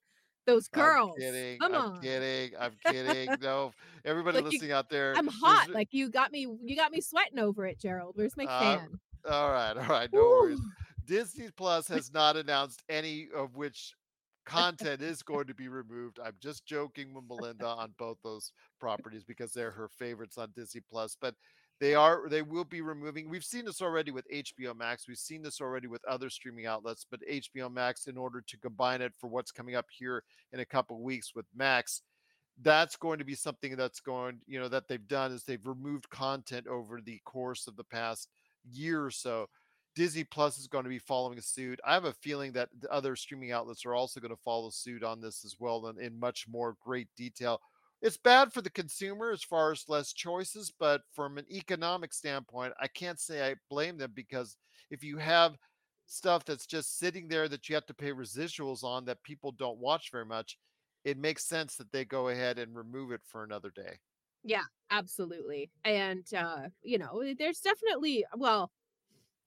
[0.48, 1.14] Those girls.
[1.16, 1.60] I'm kidding.
[1.60, 2.02] Come I'm on.
[2.02, 2.52] kidding.
[2.60, 3.30] I'm kidding.
[3.42, 3.72] No,
[4.06, 5.14] everybody Like, you- listening out there.
[5.16, 5.70] I'm hot.
[5.72, 8.14] Like you got me you got me sweating over it, Gerald.
[8.18, 9.00] Where's my Uh, fan?
[9.30, 10.60] all right, all right, no worries.
[11.12, 13.96] Disney Plus has not announced any of which
[14.46, 16.22] content is going to be removed.
[16.24, 20.80] I'm just joking with Melinda on both those properties because they're her favorites on Disney
[20.90, 21.36] Plus, but
[21.82, 23.30] they are they will be removing.
[23.30, 25.06] We've seen this already with HBO Max.
[25.06, 29.02] We've seen this already with other streaming outlets, but HBO Max in order to combine
[29.02, 32.04] it for what's coming up here in a couple weeks with Max,
[32.62, 36.10] that's going to be something that's going, you know, that they've done is they've removed
[36.10, 38.30] content over the course of the past
[38.72, 39.48] year or so.
[39.96, 41.80] Disney Plus is going to be following suit.
[41.86, 45.04] I have a feeling that the other streaming outlets are also going to follow suit
[45.04, 47.60] on this as well and in much more great detail.
[48.02, 52.74] It's bad for the consumer as far as less choices, but from an economic standpoint,
[52.80, 54.58] I can't say I blame them because
[54.90, 55.58] if you have
[56.06, 59.80] stuff that's just sitting there that you have to pay residuals on that people don't
[59.80, 60.58] watch very much,
[61.04, 64.00] it makes sense that they go ahead and remove it for another day.
[64.44, 65.72] Yeah, absolutely.
[65.84, 68.72] And uh, you know, there's definitely well,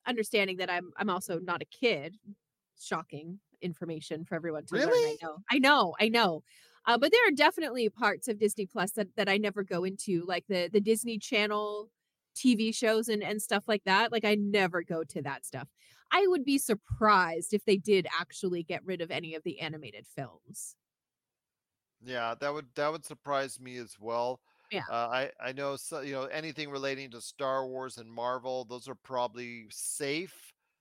[0.06, 2.16] understanding that I'm I'm also not a kid.
[2.80, 4.88] Shocking information for everyone to learn.
[4.90, 5.36] I know.
[5.50, 5.94] I know.
[6.00, 6.42] I know.
[6.86, 10.24] Uh, but there are definitely parts of Disney Plus that, that I never go into,
[10.26, 11.90] like the the Disney Channel
[12.34, 14.12] TV shows and, and stuff like that.
[14.12, 15.68] Like I never go to that stuff.
[16.12, 20.06] I would be surprised if they did actually get rid of any of the animated
[20.06, 20.76] films.
[22.04, 24.40] Yeah, that would that would surprise me as well.
[24.70, 24.82] Yeah.
[24.90, 28.88] Uh, I I know so you know anything relating to Star Wars and Marvel, those
[28.88, 30.34] are probably safe.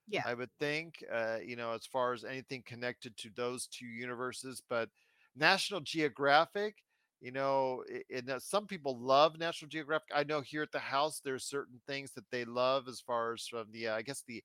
[0.07, 0.23] Yeah.
[0.25, 1.03] I would think.
[1.11, 4.89] Uh, you know, as far as anything connected to those two universes, but
[5.35, 6.75] National Geographic,
[7.21, 10.09] you know, and some people love National Geographic.
[10.13, 13.47] I know here at the house there's certain things that they love as far as
[13.47, 14.43] from the uh, I guess the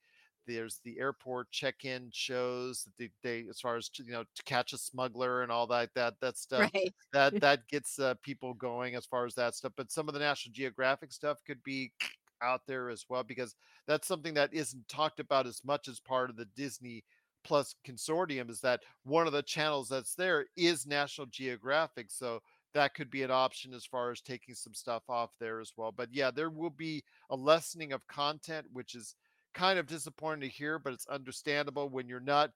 [0.55, 4.73] there's the airport check-in shows that they, they as far as you know to catch
[4.73, 6.95] a smuggler and all that that that stuff Right.
[7.13, 10.21] that that gets uh, people going as far as that stuff but some of the
[10.21, 11.93] national geographic stuff could be
[12.43, 13.57] out there as well because
[13.87, 17.05] that's something that isn't talked about as much as part of the disney
[17.45, 22.41] plus consortium is that one of the channels that's there is national geographic so
[22.75, 25.91] that could be an option as far as taking some stuff off there as well
[25.93, 29.17] but yeah there will be a lessening of content which is
[29.55, 32.51] kind of disappointing to hear but it's understandable when you're not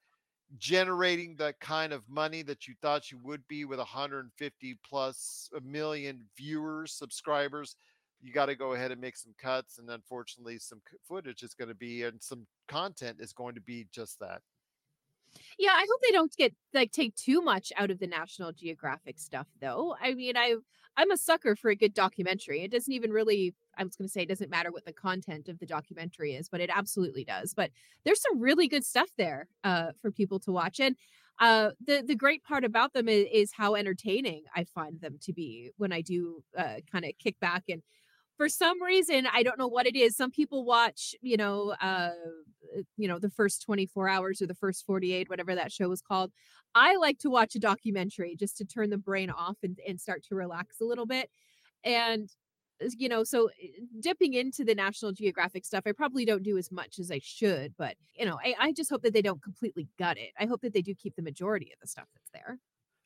[0.58, 5.60] generating the kind of money that you thought you would be with 150 plus a
[5.60, 7.76] million viewers, subscribers,
[8.20, 9.78] you got to go ahead and make some cuts.
[9.78, 13.86] And unfortunately, some footage is going to be and some content is going to be
[13.92, 14.42] just that.
[15.58, 19.18] Yeah, I hope they don't get like take too much out of the National Geographic
[19.18, 19.96] stuff though.
[20.00, 20.56] I mean, I
[20.96, 22.62] I'm a sucker for a good documentary.
[22.62, 25.48] It doesn't even really I was going to say it doesn't matter what the content
[25.48, 27.54] of the documentary is, but it absolutely does.
[27.54, 27.70] But
[28.04, 30.96] there's some really good stuff there uh for people to watch and
[31.40, 35.32] uh the the great part about them is, is how entertaining I find them to
[35.32, 37.82] be when I do uh kind of kick back and
[38.36, 42.10] for some reason i don't know what it is some people watch you know uh
[42.96, 46.32] you know the first 24 hours or the first 48 whatever that show was called
[46.74, 50.24] i like to watch a documentary just to turn the brain off and, and start
[50.24, 51.30] to relax a little bit
[51.84, 52.30] and
[52.98, 53.52] you know so uh,
[54.00, 57.76] dipping into the national geographic stuff i probably don't do as much as i should
[57.76, 60.60] but you know I, I just hope that they don't completely gut it i hope
[60.62, 62.58] that they do keep the majority of the stuff that's there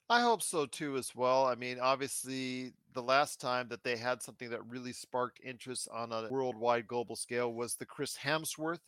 [0.09, 1.47] I hope so too, as well.
[1.47, 6.12] I mean, obviously, the last time that they had something that really sparked interest on
[6.12, 8.81] a worldwide global scale was the Chris Hemsworth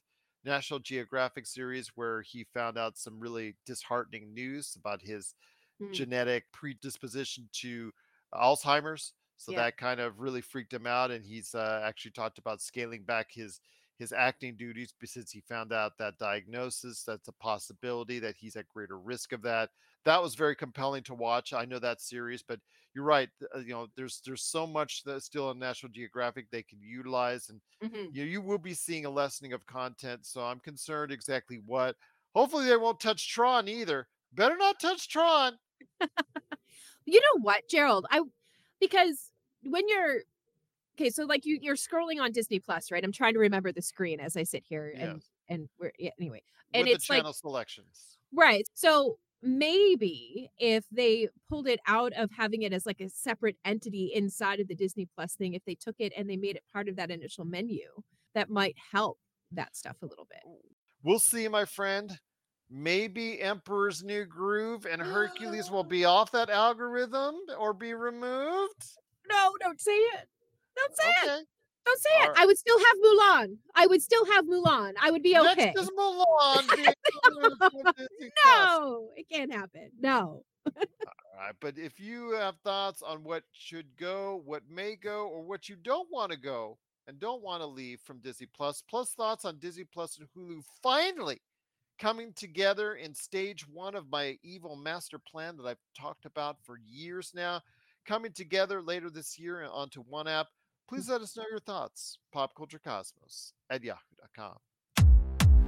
[0.45, 5.35] National Geographic series, where he found out some really disheartening news about his
[5.79, 6.03] Hmm.
[6.03, 7.93] genetic predisposition to
[8.35, 9.15] Alzheimer's.
[9.39, 9.55] So Yeah.
[9.55, 13.33] that kind of really freaked him out, and he's uh, actually talked about scaling back
[13.33, 13.61] his
[13.99, 17.03] his acting duties since he found out that diagnosis.
[17.05, 19.71] That's a possibility that he's at greater risk of that.
[20.05, 21.53] That was very compelling to watch.
[21.53, 22.61] I know that series, but
[22.95, 23.29] you're right.
[23.55, 27.49] uh, you know, there's there's so much that's still on National Geographic they can utilize,
[27.49, 28.13] and Mhm.
[28.13, 30.27] you you will be seeing a lessening of content.
[30.27, 31.97] So I'm concerned exactly what.
[32.35, 34.09] Hopefully they won't touch Tron either.
[34.33, 35.59] Better not touch Tron.
[37.05, 38.21] you know what gerald i
[38.81, 39.28] because
[39.65, 40.21] when you're
[40.99, 43.83] okay so like you you're scrolling on disney plus right i'm trying to remember the
[43.83, 45.31] screen as i sit here and Yes.
[45.49, 46.43] and we're yeah, anyway
[46.75, 48.19] and with it's like channel selections.
[48.35, 53.57] right so maybe if they pulled it out of having it as like a separate
[53.65, 56.63] entity inside of the disney plus thing if they took it and they made it
[56.73, 57.83] part of that initial menu
[58.35, 59.19] that might help
[59.53, 60.41] that stuff a little bit.
[61.03, 62.11] We'll see, my friend.
[62.69, 68.85] Maybe Emperor's New Groove and Hercules will be off that algorithm or be removed.
[69.31, 70.29] No, don't say it.
[70.77, 71.47] Don't say it.
[71.85, 72.29] Don't say All it.
[72.29, 72.39] right.
[72.39, 73.57] I would still have Mulan.
[73.75, 74.93] I would still have Mulan.
[75.01, 75.73] I would be okay.
[75.75, 76.69] Next is Mulan.
[76.77, 76.93] being
[77.35, 78.55] removed from Disney Plus.
[78.55, 79.91] No, it can't happen.
[80.01, 80.43] No.
[80.77, 85.43] All right, but if you have thoughts on what should go, what may go, or
[85.43, 89.13] what you don't want to go and don't want to leave from Disney Plus, plus
[89.13, 91.41] thoughts on Disney Plus and Hulu finally
[91.99, 96.79] coming together in stage one of my evil master plan that I've talked about for
[96.87, 97.61] years now,
[98.09, 100.47] coming together later this year uh, onto one app.
[100.89, 101.11] Please mm.
[101.11, 102.19] let us know your thoughts.
[102.35, 104.57] Popculturecosmos at yahoo.com.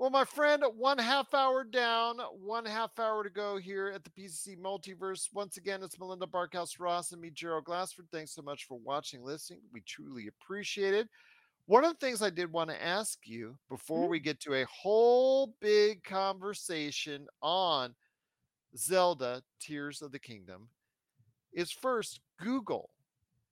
[0.00, 4.08] Well, my friend, one half hour down, one half hour to go here at the
[4.08, 5.28] PCC Multiverse.
[5.34, 8.06] Once again, it's Melinda Barkhouse Ross and me, Gerald Glassford.
[8.10, 9.60] Thanks so much for watching, listening.
[9.74, 11.10] We truly appreciate it.
[11.66, 14.10] One of the things I did want to ask you before Mhm.
[14.12, 17.94] we get to a whole big conversation on
[18.74, 20.70] Zelda Tears of the Kingdom
[21.52, 22.94] is first, Google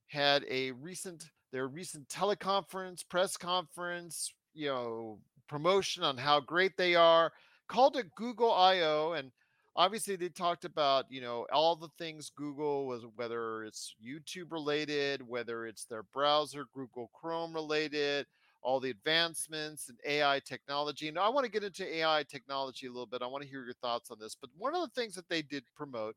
[0.07, 6.95] had a recent their recent teleconference, press conference, you know, promotion on how great they
[6.95, 7.33] are,
[7.69, 9.33] called it Google I/O and
[9.77, 15.23] obviously they talked about, you know, all the things Google was whether it's YouTube related,
[15.23, 18.27] whether it's their browser, Google Chrome related,
[18.63, 21.09] all the advancements and AI technology.
[21.09, 23.23] And I want to get into AI technology a little bit.
[23.23, 24.35] I want to hear your thoughts on this.
[24.35, 26.17] But one of the things that they did promote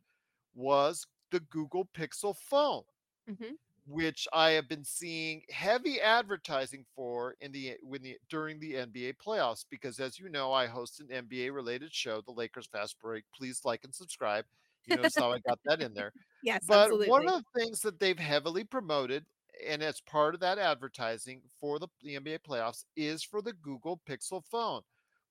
[0.53, 2.83] was the Google Pixel phone
[3.27, 3.55] Mhm.
[3.87, 9.13] Which I have been seeing heavy advertising for in the when the during the NBA
[9.25, 13.23] playoffs because as you know I host an NBA related show the Lakers Fast Break.
[13.35, 14.45] Please like and subscribe.
[14.85, 16.11] You notice how I got that in there.
[16.43, 17.07] Yes, but absolutely.
[17.07, 19.25] one of the things that they've heavily promoted
[19.67, 24.01] and as part of that advertising for the, the NBA playoffs is for the Google
[24.09, 24.81] Pixel phone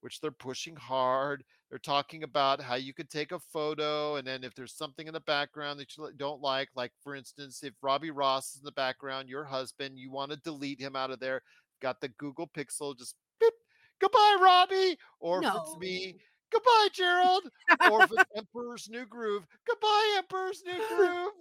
[0.00, 4.42] which they're pushing hard they're talking about how you could take a photo and then
[4.44, 8.10] if there's something in the background that you don't like like for instance if robbie
[8.10, 11.42] ross is in the background your husband you want to delete him out of there
[11.80, 13.52] got the google pixel just beep,
[14.00, 14.96] goodbye robbie!
[15.20, 16.16] Or if it's me
[16.52, 17.44] goodbye gerald!
[17.90, 21.32] Or if it's emperor's new groove goodbye emperor's new groove!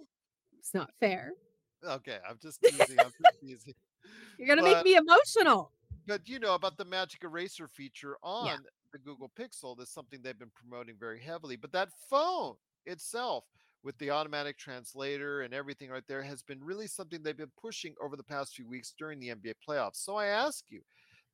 [0.58, 1.32] It's not fair.
[1.86, 3.74] okay i'm just teasing i'm just teasing.
[4.38, 5.72] You're gonna But- make me emotional.
[6.06, 8.58] But you know about the magic eraser feature on
[8.92, 9.76] the Google Pixel.
[9.76, 11.56] That's something they've been promoting very heavily.
[11.56, 12.54] But that phone
[12.86, 13.44] itself,
[13.82, 17.94] with the automatic translator and everything right there, has been really something they've been pushing
[18.02, 19.96] over the past few weeks during the NBA playoffs.
[20.04, 20.82] So I ask you,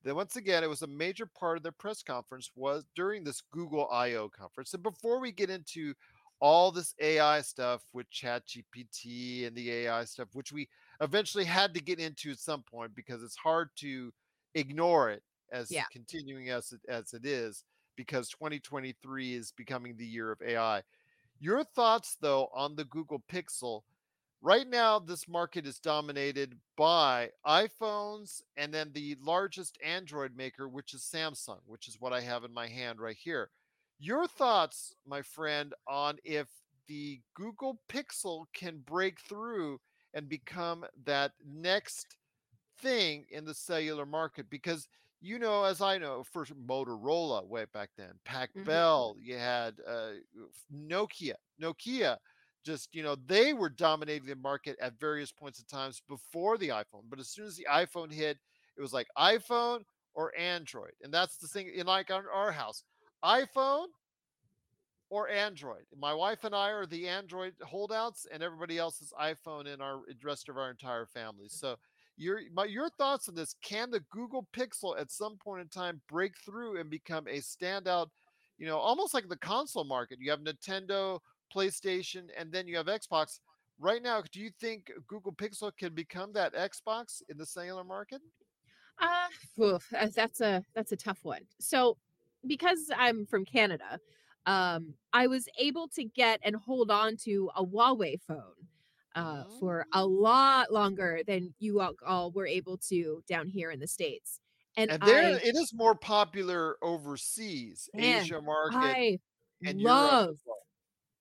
[0.03, 3.41] then once again, it was a major part of their press conference was during this
[3.51, 4.73] Google I/O conference.
[4.73, 5.93] And before we get into
[6.39, 10.69] all this AI stuff with ChatGPT and the AI stuff, which we
[11.01, 14.13] eventually had to get into at some point because it's hard to
[14.57, 15.85] ignore it as Yeah.
[15.91, 17.63] continuing as it, as it is
[17.95, 20.83] because 2023 is becoming the year of AI.
[21.39, 23.83] Your thoughts though on the Google Pixel?
[24.41, 30.93] Right now this market is dominated by iPhones and then the largest Android maker which
[30.93, 33.51] is Samsung, which is what I have in my hand right here.
[33.99, 36.49] Your thoughts, my friend, on if
[36.87, 39.79] the Google Pixel can break through
[40.13, 42.16] and become that next
[42.79, 44.87] thing in the cellular market because
[45.21, 50.11] you know as i know first motorola way back then pac bell you had uh,
[50.73, 52.17] nokia nokia
[52.65, 56.69] just you know they were dominating the market at various points in times before the
[56.69, 58.37] iphone but as soon as the iphone hit
[58.77, 59.79] it was like iphone
[60.13, 62.83] or android and that's the thing in like our, our house
[63.23, 63.87] iphone
[65.09, 65.85] or Android.
[65.97, 70.01] My wife and I are the Android holdouts, and everybody else is iPhone in our
[70.23, 71.47] rest of our entire family.
[71.47, 71.77] So,
[72.17, 73.55] your my, your thoughts on this?
[73.61, 78.07] Can the Google Pixel at some point in time break through and become a standout?
[78.57, 80.17] You know, almost like the console market.
[80.19, 81.19] You have Nintendo,
[81.53, 83.39] PlayStation, and then you have Xbox.
[83.79, 88.21] Right now, do you think Google Pixel can become that Xbox in the cellular market?
[88.99, 91.41] Uh, oof, that's a that's a tough one.
[91.59, 91.97] So,
[92.47, 93.99] because I'm from Canada,
[94.47, 98.67] um, I was able to get and hold on to a Huawei phone
[99.17, 103.87] uh, for a lot longer than you all, were able to down here in the
[103.87, 104.39] states.
[104.75, 109.19] And, And there, I, it is more popular overseas, Asia market, I
[109.65, 110.57] and love well.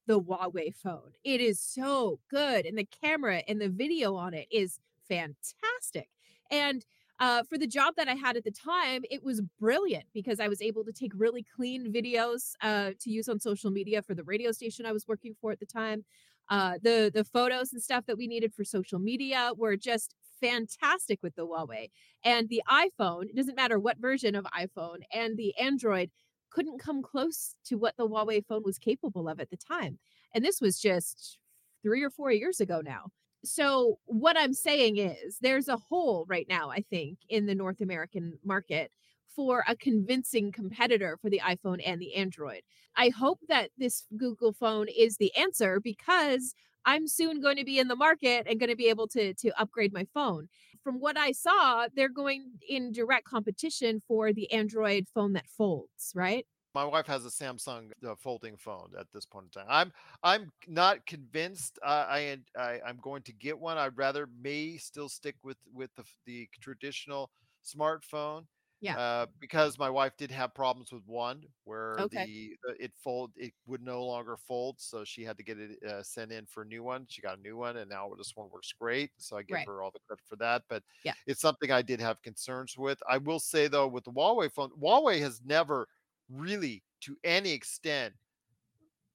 [0.07, 1.13] the Huawei phone.
[1.25, 4.79] It is so good, and the camera and the video on it is
[5.09, 6.09] fantastic.
[6.51, 6.85] And
[7.19, 10.49] uh, for the job that I had at the time, it was brilliant because I
[10.49, 14.25] was able to take really clean videos uh, to use on social media for the
[14.25, 16.05] radio station I was working for at the time.
[16.49, 21.23] Uh, the the photos and stuff that we needed for social media were just fantastic
[21.23, 21.91] with the Huawei
[22.25, 23.25] and the iPhone.
[23.25, 26.11] It doesn't matter what version of iPhone and the Android
[26.51, 29.99] couldn't come close to what the Huawei phone was capable of at the time.
[30.35, 31.39] And this was just
[31.83, 33.07] three or four years ago now
[33.47, 37.81] so what I'm saying is there's a hole right now, I think, in the North
[37.81, 38.91] American market
[39.37, 42.63] for a convincing competitor for the iPhone and the Android.
[42.97, 46.55] I hope that this Google phone is the answer because
[46.87, 49.61] I'm soon going to be in the market and going to be able to to
[49.61, 50.49] upgrade my phone.
[50.83, 56.13] From what I saw, they're going in direct competition for the Android phone that folds,
[56.15, 56.47] right?
[56.77, 59.67] my wife has a Samsung uh, folding phone at this point in time.
[59.71, 61.79] I'm I'm not convinced.
[61.83, 63.79] Uh, I, I I'm going to get one.
[63.79, 67.31] I'd rather may still stick with with the the traditional
[67.65, 68.45] smartphone.
[68.81, 68.97] Yeah.
[68.97, 72.27] Uh, because my wife did have problems with one where Okay.
[72.27, 76.03] the it fold it would no longer fold, so she had to get it uh,
[76.03, 77.05] sent in for a new one.
[77.09, 79.11] She got a new one, and now this one works great.
[79.19, 79.67] So I give Right.
[79.67, 80.63] her all the credit for that.
[80.69, 81.15] But Yeah.
[81.27, 82.99] it's something I did have concerns with.
[83.09, 85.89] I will say though, with the Huawei phone, Huawei has never
[86.31, 88.15] really, to any extent,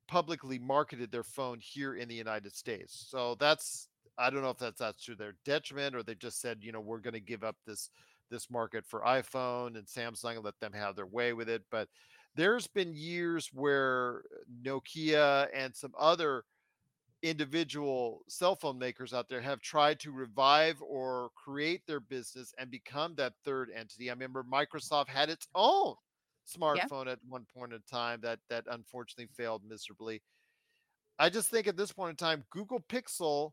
[0.08, 2.94] publicly marketed their phone here in the United States.
[3.10, 6.64] So that's I don't know if that's that's to their detriment or they just said,
[6.64, 7.90] you know, we're going to give up this
[8.32, 11.64] this market for iPhone and Samsung and let them have their way with it.
[11.72, 11.90] But
[12.36, 14.24] there's been years where
[14.64, 16.46] Nokia and some other
[17.24, 22.72] individual cell phone makers out there have tried to revive or create their business and
[22.72, 24.10] become that third entity.
[24.10, 25.96] I remember Microsoft had its own
[26.74, 26.88] Yeah.
[26.88, 30.24] smartphone at one point in time that that unfortunately failed miserably.
[31.20, 33.52] I just think at this point in time, Google Pixel,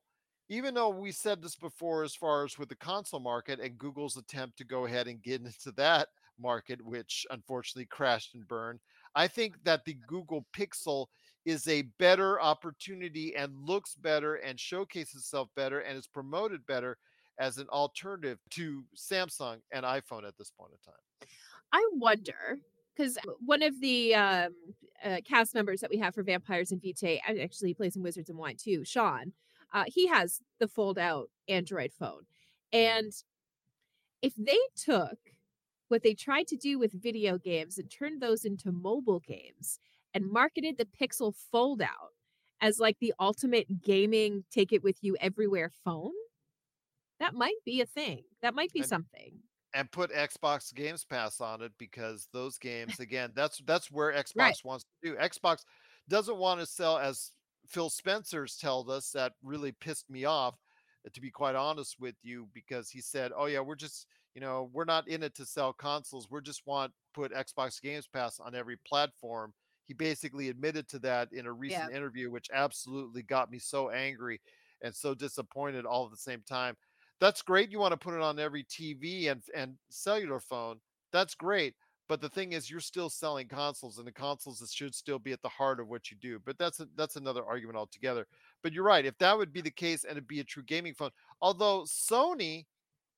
[0.49, 4.17] even though we said this before as far as with the console market and Google's
[4.17, 6.09] attempt to go ahead and get into that
[6.41, 8.81] market, which unfortunately crashed and burned,
[9.15, 11.07] I think that the Google Pixel
[11.45, 16.99] is a better opportunity and looks better and showcases itself better and is promoted better
[17.39, 21.29] as an alternative to Samsung and iPhone at this point in time.
[21.73, 22.59] I wonder
[22.97, 24.55] because one of the um,
[25.05, 28.39] uh, cast members that we have for Vampires and Vitae actually plays in Wizards and
[28.39, 29.33] Wine too, Sean.
[29.73, 32.23] Uh, he has the fold out Android phone.
[32.73, 33.12] And
[34.23, 35.19] if they took
[35.89, 39.79] what they tried to do with video games and turned those into mobile games
[40.14, 42.12] and marketed the Pixel fold out
[42.61, 46.12] as like the ultimate gaming take it with you everywhere phone,
[47.21, 48.25] that might be a thing.
[48.43, 49.41] That might be And something.
[49.75, 54.55] and put Xbox Games Pass on it because those games again that's that's where Right.
[54.55, 55.16] Xbox wants to do.
[55.16, 55.64] Xbox
[56.09, 57.33] doesn't want to sell as
[57.69, 60.59] Phil Spencer's told us that really pissed me off
[61.07, 64.41] uh, to be quite honest with you because he said, "Oh yeah, we're just, you
[64.41, 66.31] know, we're not in it to sell consoles.
[66.31, 69.55] We just want put Xbox Games Pass on every platform."
[69.87, 71.89] He basically admitted to that in a Yeah.
[71.89, 74.41] recent interview which absolutely got me so angry
[74.83, 76.77] and so disappointed all at the same time
[77.21, 77.71] that's great.
[77.73, 80.81] You want to put it on every TV and and cellular phone.
[81.12, 81.75] That's great.
[82.09, 85.43] But the thing is, you're still selling consoles, and the consoles should still be at
[85.43, 86.41] the heart of what you do.
[86.45, 88.27] But that's a, that's another argument altogether.
[88.63, 89.05] But you're right.
[89.05, 91.11] If that would be the case, and it'd be a true gaming phone,
[91.43, 92.65] although Sony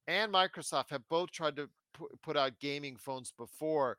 [0.09, 3.97] and Microsoft have both tried to pu- put out gaming phones before,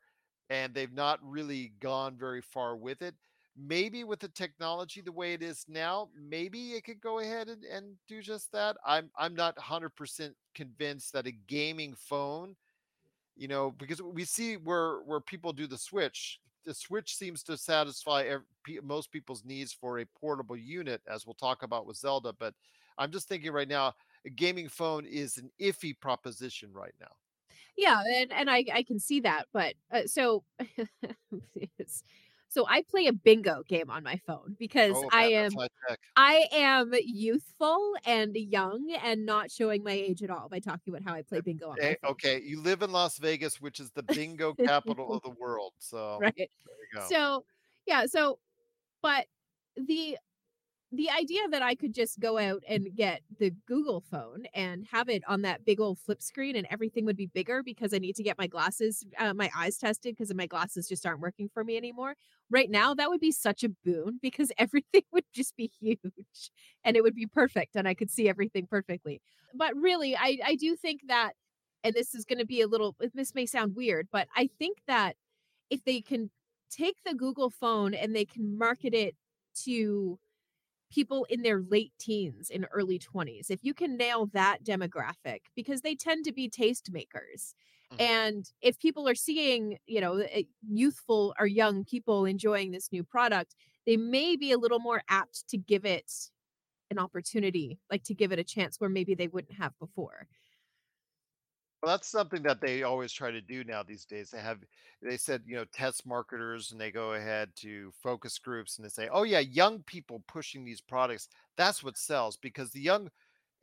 [0.50, 3.14] and they've not really gone very far with it.
[3.56, 7.64] Maybe with the technology the way it is now, maybe it could go ahead and,
[7.64, 8.76] and do just that.
[8.86, 12.56] I'm I'm not 100% convinced that a gaming phone,
[13.42, 16.40] you know, because we see where where people do the switch.
[16.64, 21.26] The switch seems to satisfy ev- pe- most people's needs for a portable unit, as
[21.26, 22.32] we'll talk about with Zelda.
[22.38, 22.54] But
[22.98, 27.10] I'm just thinking right now, a gaming phone is an iffy proposition right now.
[27.76, 30.44] Yeah, and and I I can see that, but uh, so
[32.52, 35.62] so I play a bingo game on my phone because Oh I am.
[36.16, 41.02] I am youthful and young and not showing my age at all by talking about
[41.04, 42.12] how I play bingo on my Eh, phone.
[42.12, 45.72] okay, you live in Las Vegas, which is the bingo capital of the world.
[45.78, 46.50] So Right.
[46.66, 47.14] there you go.
[47.14, 47.44] So,
[47.86, 48.38] yeah, so
[49.02, 49.26] but
[49.76, 50.18] the
[50.94, 55.08] the idea that I could just go out and get the Google phone and have
[55.08, 58.14] it on that big old flip screen and everything would be bigger because I need
[58.16, 61.64] to get my glasses, uh, my eyes tested because my glasses just aren't working for
[61.64, 62.14] me anymore.
[62.50, 66.50] Right now, that would be such a boon because everything would just be huge
[66.84, 69.22] and it would be perfect and I could see everything perfectly.
[69.54, 71.32] But really, I, I do think that,
[71.84, 74.78] and this is going to be a little, this may sound weird, but I think
[74.86, 75.16] that
[75.70, 76.30] if they can
[76.70, 79.16] take the Google phone and they can market it
[79.64, 80.18] to
[80.92, 83.50] people in their late teens and early 20s.
[83.50, 87.54] If you can nail that demographic, because they tend to be tastemakers.
[87.90, 88.00] Mhm.
[88.00, 93.04] And if people are seeing, you know, eh, youthful or young people enjoying this new
[93.04, 96.30] product, they may be a little more apt to give it
[96.90, 100.28] an opportunity, like to give it a chance where maybe they wouldn't have before.
[101.82, 104.30] Well, that's something that they always try to do now these days.
[104.30, 104.60] They have,
[105.02, 108.88] they said, you know, test marketers and they go ahead to focus groups and they
[108.88, 111.28] say, oh, yeah, young people pushing these products.
[111.56, 113.10] That's what sells because the young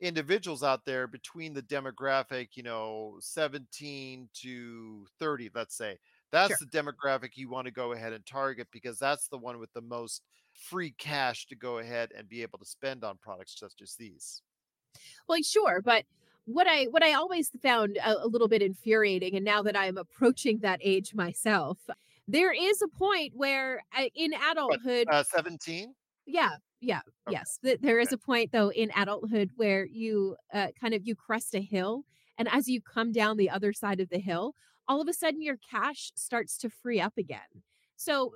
[0.00, 5.98] individuals out there between the demographic, you know, 17 to 30, let's say,
[6.32, 6.32] Sure.
[6.32, 9.72] that's the demographic you want to go ahead and target because that's the one with
[9.72, 13.80] the most free cash to go ahead and be able to spend on products such
[13.82, 14.42] as these.
[15.28, 16.04] Well, sure, but
[16.52, 19.96] what I what I always found a, a little bit infuriating, and now that I'm
[19.98, 21.78] approaching that age myself,
[22.28, 25.94] there is a point where uh, in adulthood, uh, 17?
[26.26, 27.44] yeah, yeah, Okay.
[27.44, 28.12] yes, there is Okay.
[28.12, 32.04] a point though in adulthood where you uh, kind of you crest a hill,
[32.38, 34.54] and as you come down the other side of the hill,
[34.88, 37.62] all of a sudden your cash starts to free up again.
[37.96, 38.34] So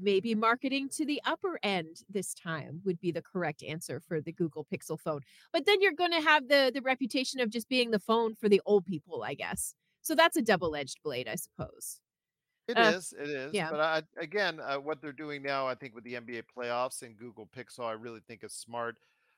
[0.00, 4.32] maybe marketing to the upper end this time would be the correct answer for the
[4.32, 5.20] Google Pixel phone.
[5.52, 8.48] But then you're going to have the the reputation of just being the phone for
[8.48, 9.74] the old people, I guess.
[10.02, 12.00] So that's a double-edged blade, I suppose.
[12.68, 13.52] It Uh, is, it is.
[13.52, 17.02] yeah, But I again, uh, what they're doing now, I think with the NBA playoffs
[17.02, 18.96] and Google Pixel, I really think is smart.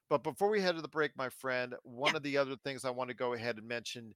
[0.09, 1.75] But before we head to the break, my friend,
[2.05, 4.15] yeah, one of the other things I want to go ahead and mention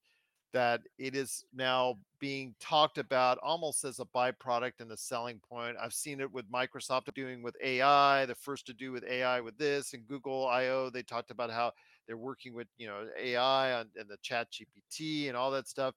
[0.52, 5.76] that it is now being talked about almost as a byproduct and a selling point.
[5.80, 9.56] I've seen it with Microsoft doing with AI, the first to do with AI with
[9.58, 10.90] this, and Google I/O.
[10.90, 11.72] They talked about how
[12.06, 15.94] they're working with you know AI on, and the Chat GPT and all that stuff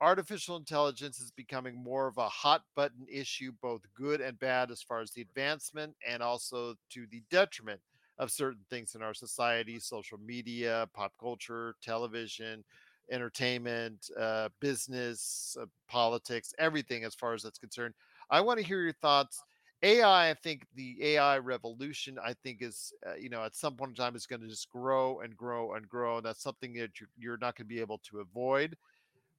[0.00, 4.82] artificial intelligence is becoming more of a hot button issue, both good and bad, as
[4.82, 7.80] far as the advancement and also to the detriment
[8.18, 12.62] of certain things in our society social media, pop culture, television,
[13.10, 17.94] entertainment, uh, business, uh, politics, everything as far as that's concerned.
[18.30, 19.42] I want to hear your thoughts.
[19.82, 23.90] AI, I think the AI revolution, I think is, uh, you know, at some point
[23.90, 26.16] in time is going to just grow and grow and grow.
[26.16, 28.76] And that's something that you're, not going to be able to avoid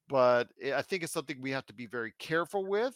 [0.07, 2.95] but I think it's something we have to be very careful with.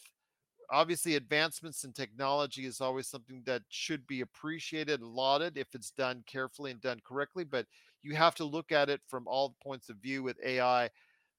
[0.72, 6.24] Obviously, advancements in technology is always something that should be appreciated lauded if it's done
[6.28, 7.43] carefully and done correctly.
[7.43, 7.65] But
[8.04, 10.89] you have to look at it from all points of view with AI.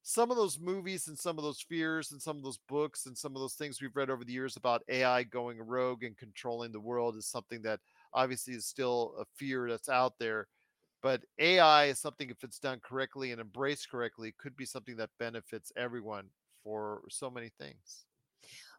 [0.03, 3.17] Some of those movies and some of those fears and some of those books and
[3.17, 6.71] some of those things we've read over the years about AI going rogue and controlling
[6.71, 7.79] the world is something that
[8.13, 10.47] obviously is still a fear that's out there
[11.01, 15.09] but AI is something, if it's done correctly and embraced correctly, could be something that
[15.19, 16.29] benefits everyone
[16.63, 18.05] for so many things.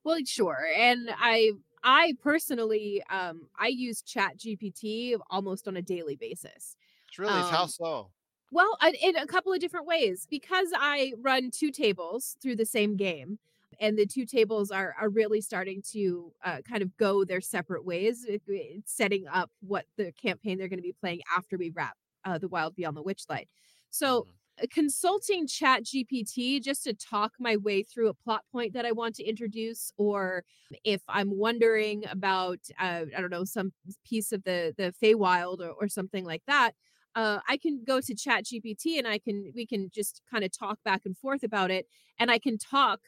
[0.04, 0.66] Well, sure.
[0.76, 1.52] And I
[1.82, 6.76] I personally um I use Chat GPT almost on a daily basis.
[7.12, 8.12] It's really, it's how Um so?
[8.52, 12.96] well, in a couple of different ways because I run two tables through the same
[12.96, 13.38] game
[13.80, 17.84] and the two tables are are really starting to uh, kind of go their separate
[17.84, 18.42] ways it-
[18.86, 22.48] setting up what the campaign they're going to be playing after we wrap uh, the
[22.48, 23.48] wild beyond the witchlight
[23.90, 24.38] so Mhm.
[24.62, 28.92] uh, consulting chat gpt just to talk my way through a plot point that i
[28.92, 30.44] want to introduce or
[30.84, 33.72] if i'm wondering about uh, i don't know some
[34.04, 36.72] piece of the the Feywild or, or something like that
[37.14, 40.50] uh, I can go to Chat GPT and I can we can just kind of
[40.56, 41.86] talk back and forth about it,
[42.18, 43.00] and I can talk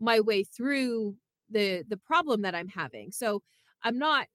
[0.00, 1.16] my way through
[1.50, 3.12] the the problem that I'm having.
[3.12, 3.42] So
[3.82, 4.28] I'm not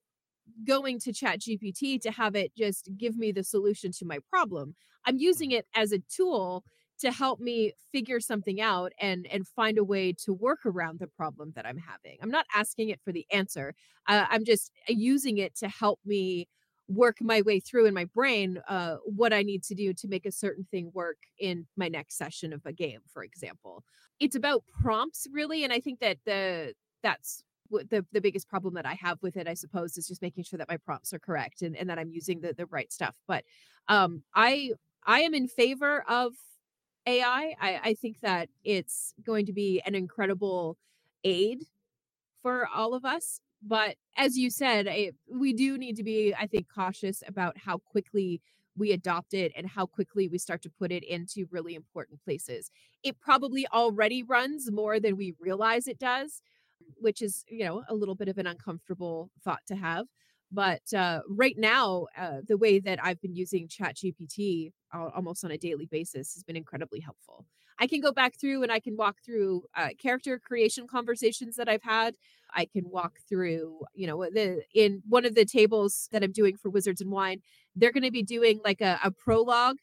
[0.64, 4.74] going to chat gpt to have it just give me the solution to my problem
[5.06, 5.52] i'm using Mhm.
[5.52, 6.64] it as a tool
[6.98, 11.06] to help me figure something out and and find a way to work around the
[11.06, 13.74] problem that i'm having i'm not asking it for the answer
[14.06, 16.46] uh, i'm just uh, using it to help me
[16.88, 20.26] work my way through in my brain uh, what i need to do to make
[20.26, 23.82] a certain thing work in my next session of a game for example
[24.20, 26.72] it's about prompts really and i think that the
[27.02, 30.44] that's the the biggest problem that I have with it, I suppose, is just making
[30.44, 33.16] sure that my prompts are correct and, and that I'm using the the right stuff.
[33.26, 33.44] But
[33.88, 34.70] um, I
[35.06, 36.32] I am in favor of
[37.06, 37.54] AI.
[37.60, 40.76] I I think that it's going to be an incredible
[41.22, 41.64] aid
[42.42, 43.40] for all of us.
[43.66, 47.78] But as you said, I, we do need to be, I think, cautious about how
[47.78, 48.40] quickly
[48.76, 52.70] we adopt it and how quickly we start to put it into really important places.
[53.02, 56.42] It probably already runs more than we realize it does
[56.98, 60.06] which is, you know, a little bit of an uncomfortable thought to have.
[60.50, 65.50] But uh, right now, uh, the way that I've been using ChatGPT al- almost on
[65.50, 67.46] a daily basis has been incredibly helpful.
[67.80, 71.68] I can go back through and I can walk through uh, character creation conversations that
[71.68, 72.14] I've had.
[72.54, 76.56] I can walk through, you know, the in one of the tables that I'm doing
[76.56, 77.40] for Wizards and Wine,
[77.74, 79.76] they're going to be doing like a, a prologue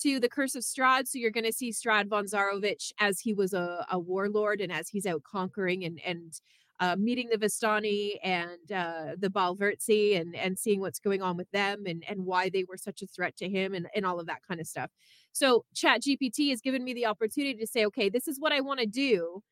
[0.00, 1.06] to the Curse of Strahd.
[1.08, 4.72] So you're going to see Strahd von Zarovich as he was a, a warlord and
[4.72, 6.40] as he's out conquering and and
[6.80, 11.50] uh, meeting the Vistani and uh, the Balverzi and and seeing what's going on with
[11.52, 14.26] them and and why they were such a threat to him and and all of
[14.26, 14.90] that kind of stuff.
[15.32, 18.60] So Chat GPT has given me the opportunity to say, okay, this is what I
[18.60, 19.42] want to do.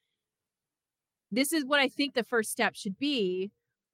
[1.33, 3.51] This is what I think the first step should be.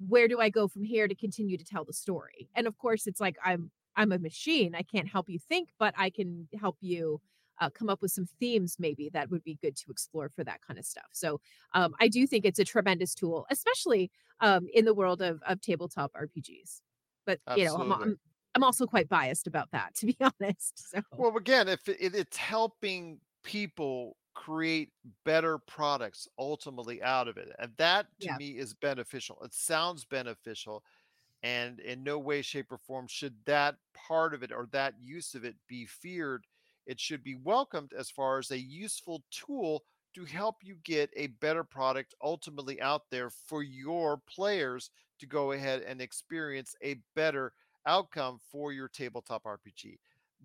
[0.07, 2.51] Where do I go from here to continue to tell the story?
[2.55, 4.75] And of course, it's like I'm I'm a machine.
[4.75, 7.21] I can't help you think, but I can help you
[7.61, 10.61] uh, come up with some themes maybe that would be good to explore for that
[10.65, 11.09] kind of stuff.
[11.13, 11.41] So
[11.75, 14.11] um, I do think it's a tremendous tool, especially
[14.41, 16.81] um, in the world of, of tabletop RPGs.
[17.27, 18.19] But you know, I'm, I'm
[18.55, 20.91] I'm also quite biased about that, to be honest.
[20.91, 24.93] So Well, again, if it, it's helping people create
[25.25, 28.39] better products ultimately out of it, and that to Yeah.
[28.39, 29.43] me is beneficial.
[29.45, 30.85] It sounds beneficial,
[31.43, 35.35] and in no way, shape, or form should that part of it or that use
[35.35, 36.47] of it be feared.
[36.87, 39.85] It should be welcomed as far as a useful tool
[40.15, 45.53] to help you get a better product ultimately out there for your players to go
[45.53, 47.53] ahead and experience a better
[47.87, 49.99] outcome for your tabletop RPG.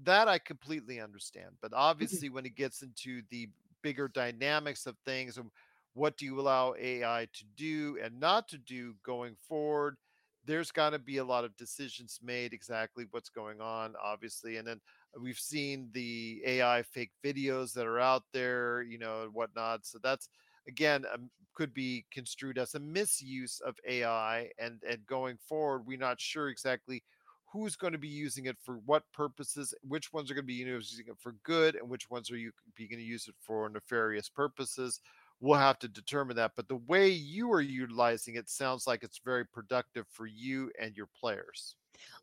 [0.04, 1.58] That I completely understand.
[1.62, 2.24] But Mhm.
[2.24, 3.50] obviously, when it gets into the
[3.84, 5.52] bigger dynamics of things and
[5.94, 9.98] what do you allow AI to do and not to do going forward,
[10.46, 14.58] there's got to be a lot of decisions made exactly what's going on, obviously.
[14.58, 14.82] And then
[15.22, 19.86] we've seen the AI fake videos that are out there, you know, and whatnot.
[19.86, 20.30] So that's
[20.68, 24.50] again um, could be construed as a misuse of AI.
[24.60, 27.04] And and going forward, we're not sure exactly
[27.54, 30.54] who's going to be using it for what purposes, which ones are going to be
[30.54, 34.28] using it for good, and which ones are you going to use it for nefarious
[34.28, 35.00] purposes.
[35.40, 36.54] We'll have to determine that.
[36.56, 40.98] But the way you are utilizing it sounds like it's very productive for you and
[40.98, 41.76] your players.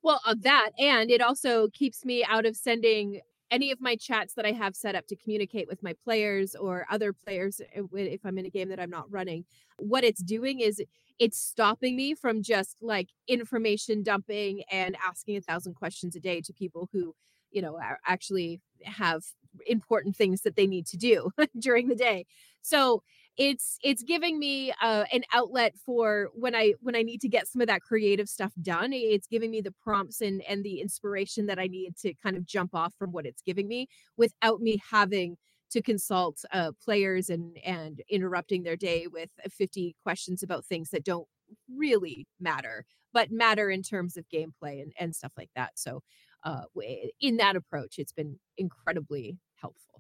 [0.03, 3.21] Well, of that, and it also keeps me out of sending
[3.53, 6.87] any of my chats that I have set up to communicate with my players or
[6.91, 9.45] other players uh, if I'm in a game that I'm not running.
[9.79, 10.81] What it's doing is
[11.21, 16.41] it's stopping me from just like information dumping and asking a thousand questions a day
[16.41, 17.15] to people who,
[17.53, 19.23] you know, are actually have
[19.67, 22.25] important things that they need to do during the day.
[22.63, 23.03] So
[23.37, 27.47] it's it's giving me uh, an outlet for when I when I need to get
[27.49, 28.93] some of that creative stuff done.
[28.95, 32.47] It's giving me the prompts and and the inspiration that I need to kind of
[32.47, 35.37] jump off from what it's giving me without me having
[35.71, 40.91] to consult uh, players and and interrupting their day with uh, 50 questions about things
[40.91, 41.29] that don't
[41.69, 46.03] really matter but matter in terms of gameplay and, and stuff like that so
[46.45, 46.63] uh,
[47.21, 49.91] in that approach it's been incredibly helpful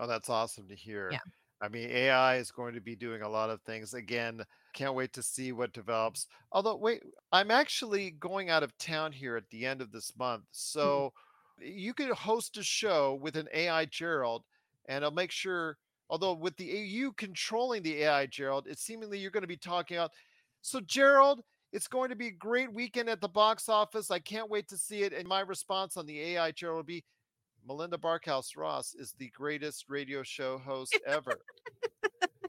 [0.00, 1.10] Oh, that's awesome to hear.
[1.12, 1.18] Yeah.
[1.60, 3.92] I mean, AI is going to be doing a lot of things.
[3.92, 4.42] Again,
[4.72, 6.26] can't wait to see what develops.
[6.52, 10.44] Although, wait, I'm actually going out of town here at the end of this month.
[10.52, 11.12] So
[11.58, 14.44] you could host a show with an AI Gerald,
[14.88, 15.76] and I'll make sure,
[16.08, 19.96] although with the AU controlling the AI Gerald, it's seemingly you're going to be talking
[19.96, 20.10] out.
[20.62, 24.10] So, Gerald, it's going to be a great weekend at the box office.
[24.10, 25.12] I can't wait to see it.
[25.12, 27.04] And my response on the AI Gerald will be
[27.66, 31.40] Melinda Barkhouse Ross is the greatest radio show host ever.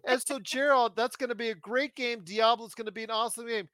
[0.05, 2.21] and so, Gerald, that's going to be a great game.
[2.23, 3.69] Diablo is going to be an awesome game.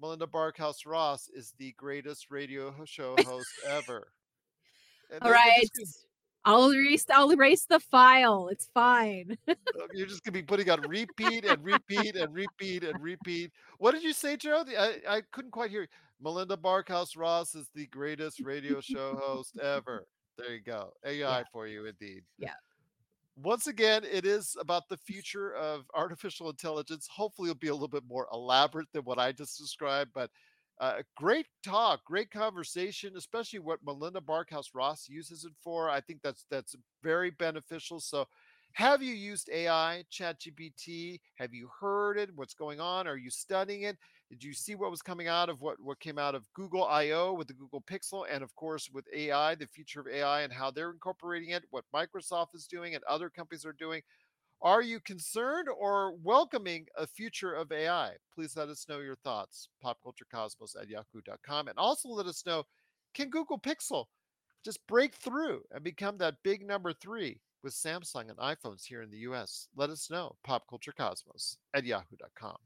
[0.00, 4.08] Melinda Barkhouse Ross is the greatest radio show host ever.
[5.10, 6.05] And all right just
[6.46, 9.54] i'll erase i'll erase the file it's fine uh,
[9.92, 13.50] You're just going to be putting on repeat and repeat and repeat and repeat.
[13.78, 14.68] What did you say, Gerald?
[14.76, 15.82] I, I couldn't quite hear.
[15.82, 15.88] you.
[16.20, 20.06] Melinda Barkhouse Ross is the greatest radio show host ever.
[20.38, 20.92] There you go.
[21.04, 22.22] AI for you, indeed.
[22.38, 22.54] Yeah.
[23.42, 27.06] Once again, it is about the future of artificial intelligence.
[27.10, 30.30] Hopefully, it'll be a little bit more elaborate than what I just described, but
[30.80, 35.88] uh, great talk, great conversation, especially what Melinda Barkhouse Ross uses it for.
[35.88, 37.98] I think that's that's very beneficial.
[38.00, 38.26] So,
[38.72, 41.20] have you used AI, ChatGPT?
[41.36, 42.30] Have you heard it?
[42.34, 43.06] What's going on?
[43.06, 43.96] Are you studying it?
[44.28, 47.32] Did you see what was coming out of what what came out of Google I/O
[47.32, 50.70] with the Google Pixel, and of course with AI, the future of AI and how
[50.70, 51.64] they're incorporating it?
[51.70, 54.02] What Microsoft is doing and other companies are doing.
[54.62, 58.12] Are you concerned or welcoming a future of AI?
[58.34, 59.68] Please let us know your thoughts.
[59.84, 61.68] Popculturecosmos at yahoo.com.
[61.68, 62.64] And also let us know
[63.14, 64.06] can Google Pixel
[64.64, 69.10] just break through and become that big number three with Samsung and iPhones here in
[69.10, 69.68] the US?
[69.76, 70.36] Let us know.
[70.46, 72.56] Popculturecosmos at yahoo.com.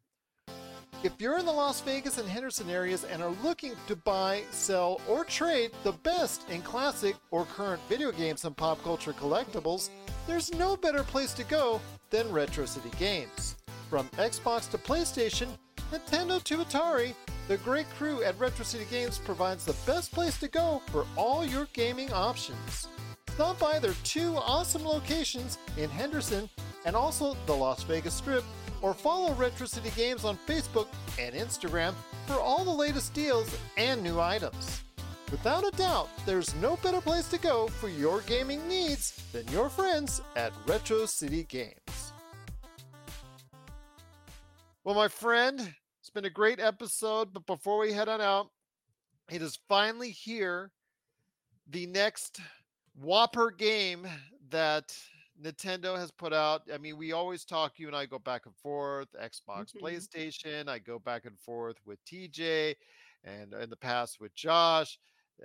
[1.03, 5.01] If you're in the Las Vegas and Henderson areas and are looking to buy, sell,
[5.09, 9.89] or trade the best in classic or current video games and pop culture collectibles,
[10.31, 13.57] there's no better place to go than Retro City Games.
[13.89, 15.49] From Xbox to PlayStation,
[15.91, 17.15] Nintendo to Atari,
[17.49, 21.45] the great crew at Retro City Games provides the best place to go for all
[21.45, 22.87] your gaming options.
[23.31, 26.49] Stop by their two awesome locations in Henderson
[26.87, 28.45] and also the Las Vegas Strip
[28.83, 30.87] or follow Retro City Games on Facebook
[31.19, 31.93] and Instagram
[32.29, 34.85] for all the latest deals and new items.
[35.31, 39.69] Without a doubt, there's no better place to go for your gaming needs than your
[39.69, 42.13] friends at Retro City Games.
[44.83, 48.51] Well, my friend, it's been a great episode, but before we head on out,
[49.31, 50.73] it is finally here
[51.69, 52.41] the next
[53.01, 54.09] Whopper game
[54.49, 54.93] that
[55.41, 56.63] Nintendo has put out.
[56.75, 59.81] I mean, we always talk, you and I go back and forth, Xbox, Mhm.
[59.81, 60.69] PlayStation.
[60.69, 62.75] I go back and forth with TJ
[63.23, 64.99] and in the past with Josh,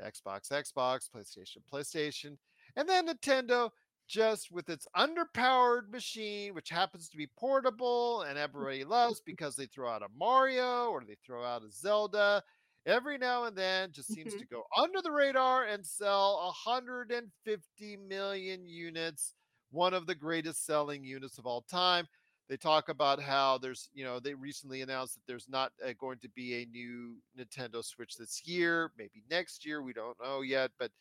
[0.04, 2.38] Xbox, Xbox, PlayStation, PlayStation.
[2.76, 3.70] And then Nintendo,
[4.08, 9.66] just with its underpowered machine, which happens to be portable and everybody loves because they
[9.66, 12.44] throw out a Mario or they throw out a Zelda
[12.86, 14.40] every now and then just seems Mhm.
[14.40, 19.34] to go under the radar and sell 150 million units
[19.72, 22.08] one of the greatest selling units of all time
[22.50, 26.18] they talk about how there's you know they recently announced that there's not uh, going
[26.20, 30.72] to be a new nintendo switch this year maybe next year we don't know yet
[30.80, 30.92] but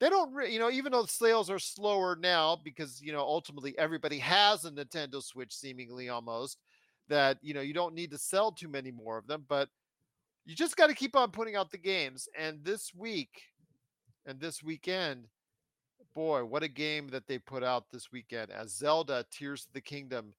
[0.00, 3.76] they don't re- you know even though sales are slower now because you know ultimately
[3.78, 6.58] everybody has a nintendo switch seemingly almost
[7.08, 9.68] that you know you don't need to sell too many more of them but
[10.44, 12.28] you just got to keep on putting out the games.
[12.38, 13.42] And this week
[14.26, 15.26] and this weekend,
[16.14, 19.80] boy, what a game that they put out this weekend as Zelda Tears of the
[19.80, 20.34] Kingdom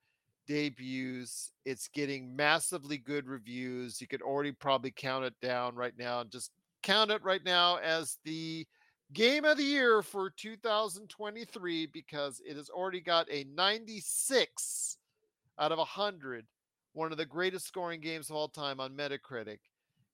[0.47, 1.51] debuts.
[1.65, 4.01] It's getting massively good reviews.
[4.01, 7.77] You could already probably count it down right now and just count it right now
[7.77, 8.65] as the
[9.13, 14.97] game of the year for 2023 because it has already got a 96
[15.59, 16.45] out of 100
[16.93, 19.59] one of the greatest scoring games of all time on Metacritic.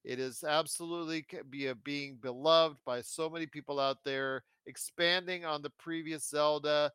[0.05, 5.61] It is absolutely be a, being beloved by so many people out there, expanding on
[5.61, 6.91] the previous Zelda.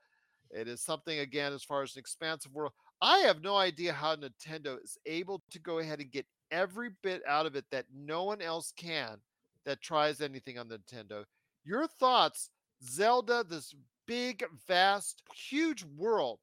[0.51, 2.73] It is something again as far as an expansive world.
[3.01, 7.23] I have no idea how Nintendo is able to go ahead and get every bit
[7.27, 9.19] out of it that no one else can
[9.65, 11.25] that tries anything on Nintendo.
[11.65, 12.51] Your thoughts,
[12.83, 13.75] Zelda, this
[14.07, 16.39] big, vast, huge world,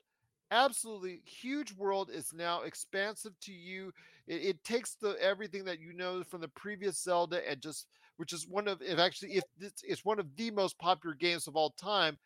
[0.52, 3.94] absolutely huge world is now expansive to you.
[4.28, 7.88] It, it takes the everything that you know from the previous Zelda and just
[8.18, 11.48] which is one of if actually if it's, it's one of the most popular games
[11.48, 12.18] of all time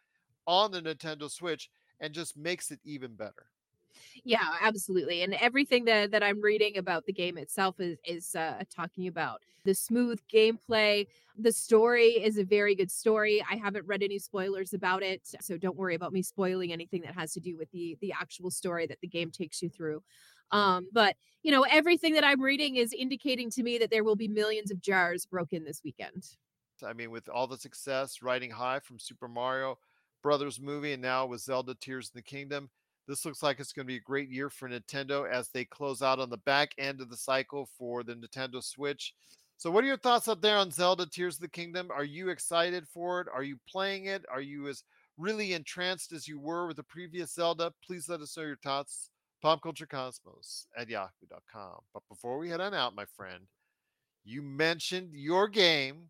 [0.48, 1.70] on the Nintendo Switch
[2.00, 3.46] and just makes it even better.
[4.24, 5.22] Yeah, absolutely.
[5.22, 9.41] And everything that that I'm reading about the game itself is is uh, talking about
[9.64, 11.08] the smooth gameplay.
[11.38, 13.43] The story is a very good story.
[13.50, 17.14] I haven't read any spoilers about it, so don't worry about me spoiling anything that
[17.14, 20.02] has to do with the the actual story that the game takes you through.
[20.52, 24.16] Um, but you know, everything that I'm reading is indicating to me that there will
[24.16, 26.26] be millions of jars broken this weekend.
[26.86, 29.78] I mean, with all the success riding high from Super Mario
[30.22, 32.70] Brothers movie and now with Zelda Tears of the Kingdom,
[33.08, 36.01] this looks like it's going to be a great year for Nintendo as they close
[36.01, 39.14] out on the back end of the cycle for the Nintendo Switch.
[39.58, 41.89] So, what are your thoughts up there on Zelda Tears of the Kingdom?
[41.91, 43.28] Are you excited for it?
[43.34, 44.26] Are you playing it?
[44.30, 44.84] Are you as
[45.18, 47.72] really entranced as you were with the previous Zelda?
[47.86, 49.10] Please let us know your thoughts.
[49.43, 51.80] PopCultureCosmos at yahoo.com.
[51.93, 53.43] But before we head on out, my friend,
[54.24, 56.10] you mentioned your game,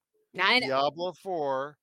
[0.60, 0.68] know.
[0.68, 1.78] Diablo 4.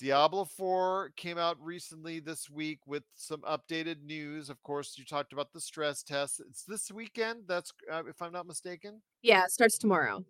[0.00, 4.48] Diablo 4 came out recently this week with some updated news.
[4.48, 6.40] Of course, you talked about the stress test.
[6.48, 7.42] It's this weekend.
[7.46, 9.02] That's uh, if I'm not mistaken.
[9.20, 10.24] Yeah, it starts tomorrow.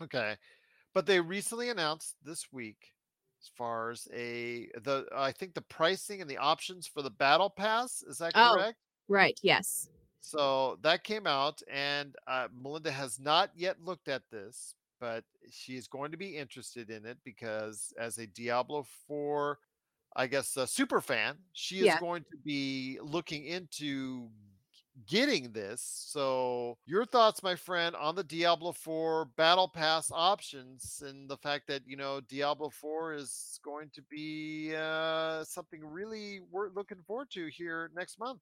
[0.00, 0.36] Okay.
[0.94, 2.92] But they recently announced this week
[3.42, 7.50] as far as a the I think the pricing and the options for the battle
[7.50, 8.48] pass, is that correct?
[8.48, 8.54] Oh.
[8.54, 8.78] correct?
[9.08, 9.40] Right.
[9.42, 9.88] Yes.
[10.20, 15.76] So that came out, and uh, Melinda has not yet looked at this, but she
[15.76, 19.58] is going to be interested in it because, as a Diablo 4,
[20.16, 21.96] I guess, a super fan, she is Yeah.
[21.96, 24.30] going to be looking into
[25.06, 25.82] getting this.
[25.82, 31.66] So, your thoughts, my friend, on the Diablo 4 Battle Pass options and the fact
[31.68, 37.30] that, you know, Diablo 4 is going to be uh, something really worth looking forward
[37.32, 38.40] to here next month.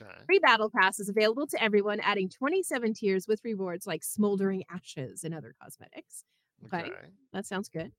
[0.00, 0.10] Okay.
[0.26, 5.24] Free battle pass is available to everyone, adding 27 tiers with rewards like smoldering ashes
[5.24, 6.24] and other cosmetics.
[6.64, 6.90] Okay.
[7.32, 7.92] That sounds good.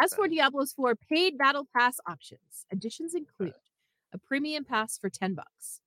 [0.00, 3.54] As for Diablo's 4 paid battle pass options, additions include
[4.12, 5.80] a premium pass for 10 bucks.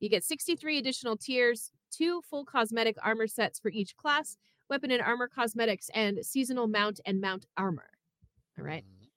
[0.00, 4.36] You get 63 additional tiers, two full cosmetic armor sets for each class,
[4.70, 7.90] weapon and armor cosmetics, and seasonal mount and mount armor.
[8.58, 8.84] All right.
[8.84, 9.08] Mhm.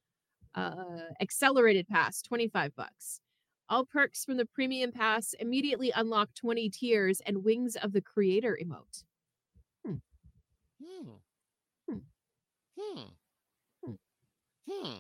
[0.54, 3.20] Uh, accelerated pass, 25 bucks.
[3.68, 8.58] All perks from the premium pass immediately unlock 20 tiers and wings of the creator
[8.62, 9.04] emote.
[9.86, 9.96] Hmm.
[10.84, 11.10] Hmm.
[11.90, 11.98] Hmm.
[12.80, 13.94] Hmm.
[14.70, 14.94] Hmm.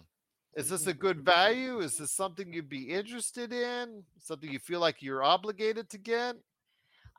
[0.56, 1.80] Is this a good value?
[1.80, 4.04] Is this something you'd be interested in?
[4.20, 6.38] Something you feel like you're obligated to get?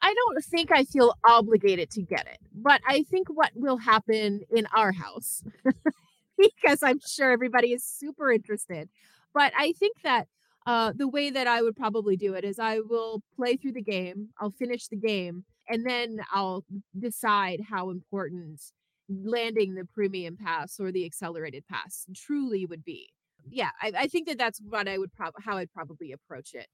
[0.03, 4.43] I don't think I feel obligated to get it, but I think what will happen
[4.51, 5.43] in our house,
[6.39, 8.89] because I'm sure everybody is super interested,
[9.33, 10.29] but I think that
[10.67, 13.83] uh, the way that I would probably do it is I will play through the
[13.83, 16.65] game, I'll finish the game, and then I'll
[16.99, 18.61] decide how important
[19.09, 23.09] landing the premium pass or the accelerated pass truly would be.
[23.49, 26.67] Yeah, I, I think that that's what I would probably how I'd probably approach it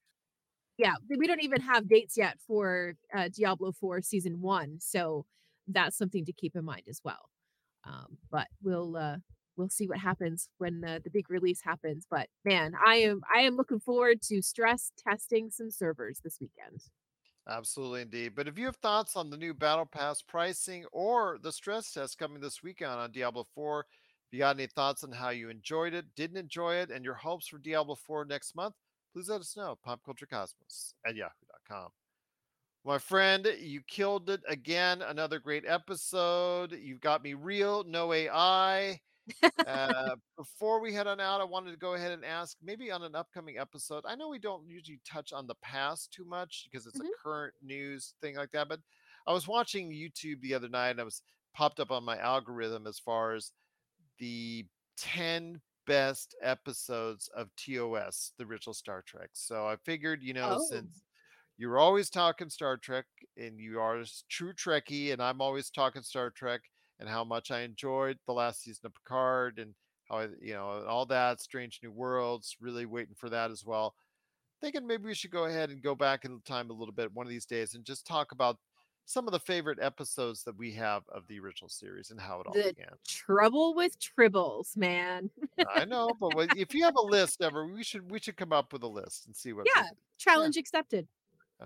[0.78, 5.26] yeah, we don't even have dates yet for uh, Diablo 4 season one, so
[5.68, 7.28] that's something to keep in mind as well.
[7.84, 9.16] Um, but we'll uh,
[9.56, 12.06] we'll see what happens when the big release happens.
[12.10, 16.82] But man, I am I am looking forward to stress testing some servers this weekend.
[17.48, 18.34] Absolutely, indeed.
[18.36, 22.18] But if you have thoughts on the new Battle Pass pricing or the stress test
[22.18, 23.86] coming this weekend on Diablo 4, if
[24.32, 27.48] you got any thoughts on how you enjoyed it, didn't enjoy it, and your hopes
[27.48, 28.74] for Diablo 4 next month,
[29.12, 29.76] please let us know.
[29.84, 31.88] Popculturecosmos at yahoo.com.
[32.84, 35.02] My friend, you killed it again.
[35.02, 36.72] Another great episode.
[36.72, 39.00] You've got me real, no AI.
[39.66, 43.02] Uh, before we head on out, I wanted to go ahead and ask maybe on
[43.02, 44.04] an upcoming episode.
[44.06, 47.06] I know we don't usually touch on the past too much because it's Mhm.
[47.06, 48.80] a current news thing like that, but
[49.26, 51.22] I was watching YouTube the other night and I was
[51.54, 53.52] popped up on my algorithm as far as
[54.18, 54.66] the
[54.96, 59.30] 10 best episodes of TOS, the original Star Trek.
[59.34, 60.58] So I figured, you know, Oh.
[60.58, 61.02] since
[61.56, 63.06] you're always talking Star Trek
[63.36, 66.62] and you are true Trekkie, and I'm always talking Star Trek
[67.02, 69.74] and how much I enjoyed the last season of Picard and
[70.08, 73.96] how I, you know, all that, Strange New Worlds, really waiting for that as well.
[74.60, 77.26] Thinking maybe we should go ahead and go back in time a little bit one
[77.26, 78.56] of these days and just talk about
[79.04, 82.46] some of the favorite episodes that we have of the original series and how it
[82.46, 82.92] all The began.
[83.08, 85.28] trouble with tribbles, man.
[85.74, 88.72] I know, but if you have a list ever, we should we should come up
[88.72, 89.66] with a list and see what.
[89.74, 89.88] Yeah.
[90.18, 91.08] Challenge accepted.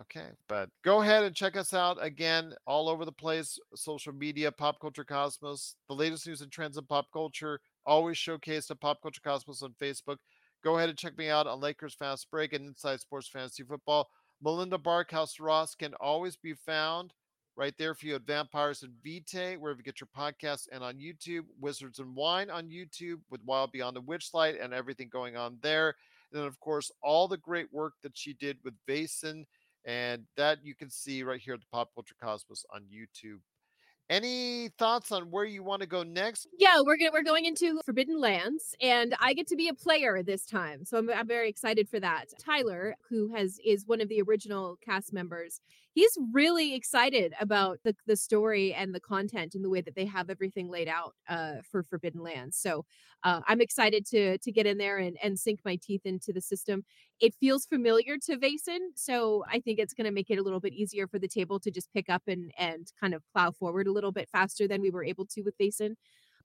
[0.00, 4.52] Okay, but go ahead and check us out again all over the place, social media,
[4.52, 9.00] Pop Culture Cosmos, the latest news and trends in pop culture, always showcased at Pop
[9.00, 10.18] Culture Cosmos on Facebook.
[10.62, 14.10] Go ahead and check me out on Lakers Fast Break and Inside Sports Fantasy Football.
[14.42, 17.14] Melinda Barkhouse Ross can always be found
[17.56, 20.96] right there for you at Vampires and Vitae, wherever you get your podcasts, and on
[20.96, 25.56] YouTube, Wizards and Wine on YouTube with Wild Beyond the Witchlight and everything going on
[25.62, 25.94] there.
[26.32, 29.44] And then, of course, all the great work that she did with Vaesen
[29.86, 33.38] and that you can see right here at the Pop Culture Cosmos on YouTube.
[34.08, 36.46] Any thoughts on where you want to go next?
[36.58, 40.22] Yeah, we're gonna we're going into Forbidden Lands, and I get to be a player
[40.22, 42.26] this time, so I'm I'm very excited for that.
[42.38, 45.60] Tyler, who has is one of the original cast members,
[45.96, 50.04] he's really excited about the the story and the content and the way that they
[50.04, 52.56] have everything laid out uh, for Forbidden Lands.
[52.58, 52.84] So
[53.24, 56.40] uh, I'm excited to to get in there and and sink my teeth into the
[56.40, 56.84] system.
[57.20, 60.60] It feels familiar to Vaesen, so I think it's going to make it a little
[60.60, 63.86] bit easier for the table to just pick up and and kind of plow forward
[63.86, 65.94] a little bit faster than we were able to with Vaesen.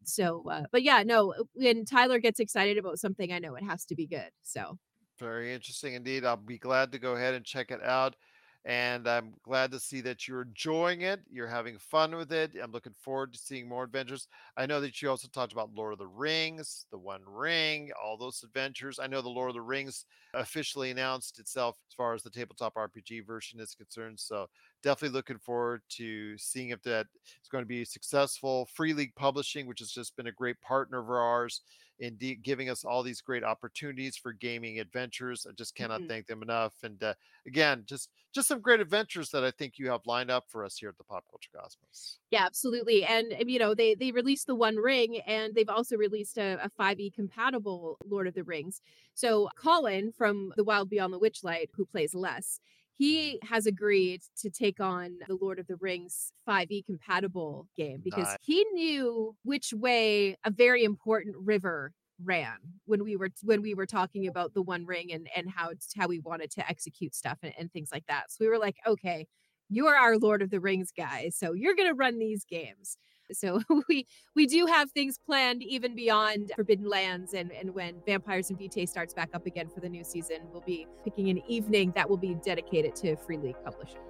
[0.06, 3.86] So, uh, but yeah, no, when Tyler gets excited about something, I know it has
[3.86, 4.32] to be good.
[4.44, 4.78] So,
[5.20, 6.26] Very interesting indeed.
[6.26, 8.16] I'll be glad to go ahead and check it out.
[8.64, 11.22] And I'm glad to see that you're enjoying it.
[11.32, 12.52] You're having fun with it.
[12.62, 14.28] I'm looking forward to seeing more adventures.
[14.56, 18.18] I know that you also talked about Lord of the Rings, The One Ring, all
[18.18, 19.00] those adventures.
[19.00, 20.06] I know the Lord of the Rings
[20.36, 24.20] officially announced itself as far as the tabletop RPG version is concerned.
[24.20, 24.48] So
[24.84, 27.08] definitely looking forward to seeing if that
[27.42, 28.68] is going to be successful.
[28.72, 31.62] Free League Publishing, which has just been a great partner of ours
[32.02, 35.46] in de- giving us all these great opportunities for gaming adventures.
[35.48, 36.08] I just cannot Mhm.
[36.08, 36.84] thank them enough.
[36.84, 37.14] And uh,
[37.46, 40.78] again, just just some great adventures that I think you have lined up for us
[40.78, 42.20] here at the Pop Culture Cosmos.
[42.32, 43.04] yeah, absolutely.
[43.04, 46.58] And um, you know, they they released the One Ring, and they've also released a,
[46.64, 48.82] a 5e compatible Lord of the Rings.
[49.14, 52.60] So Colin from The Wild Beyond the Witchlight, who plays Les,
[53.02, 58.28] he has agreed to take on the Lord of the Rings 5e compatible game because
[58.28, 58.38] Nice.
[58.42, 61.94] he knew which way a very important river
[62.24, 65.70] ran when we were when we were talking about the one ring and and how
[65.72, 68.60] it's- how we wanted to execute stuff and, and things like that so we were
[68.60, 69.26] like okay
[69.70, 72.98] you are our lord of the rings guy so you're going to run these games
[73.34, 74.06] so we
[74.36, 78.86] we do have things planned even beyond forbidden lands and and when vampires and vitae
[78.86, 82.18] starts back up again for the new season we'll be picking an evening that will
[82.18, 84.02] be dedicated to free league publishing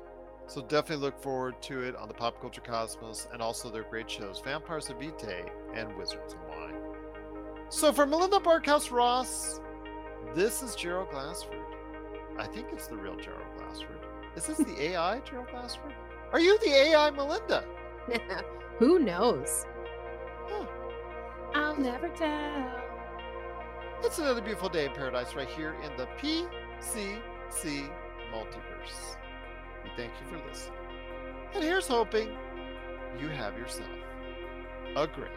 [0.47, 4.09] So definitely look forward to it on the Pop Culture Cosmos and also their great
[4.11, 6.75] shows, Vampires of Vitae and Wizards and Wine.
[7.69, 9.61] So for Melinda Barkhouse Ross,
[10.35, 11.57] this is Gerald Glassford.
[12.37, 13.99] I think it's the real Gerald Glassford.
[14.35, 15.93] Is this the AI Gerald Glassford?
[16.33, 17.63] Are you the AI Melinda?
[18.81, 19.67] Who knows?
[20.47, 20.65] Huh.
[21.53, 22.81] I'll never tell.
[24.03, 27.91] It's another beautiful day in paradise right here in the PCC
[28.33, 29.17] multiverse.
[29.83, 30.79] We thank you for listening.
[31.53, 32.29] And here's hoping
[33.19, 33.87] you have yourself
[34.95, 35.29] a great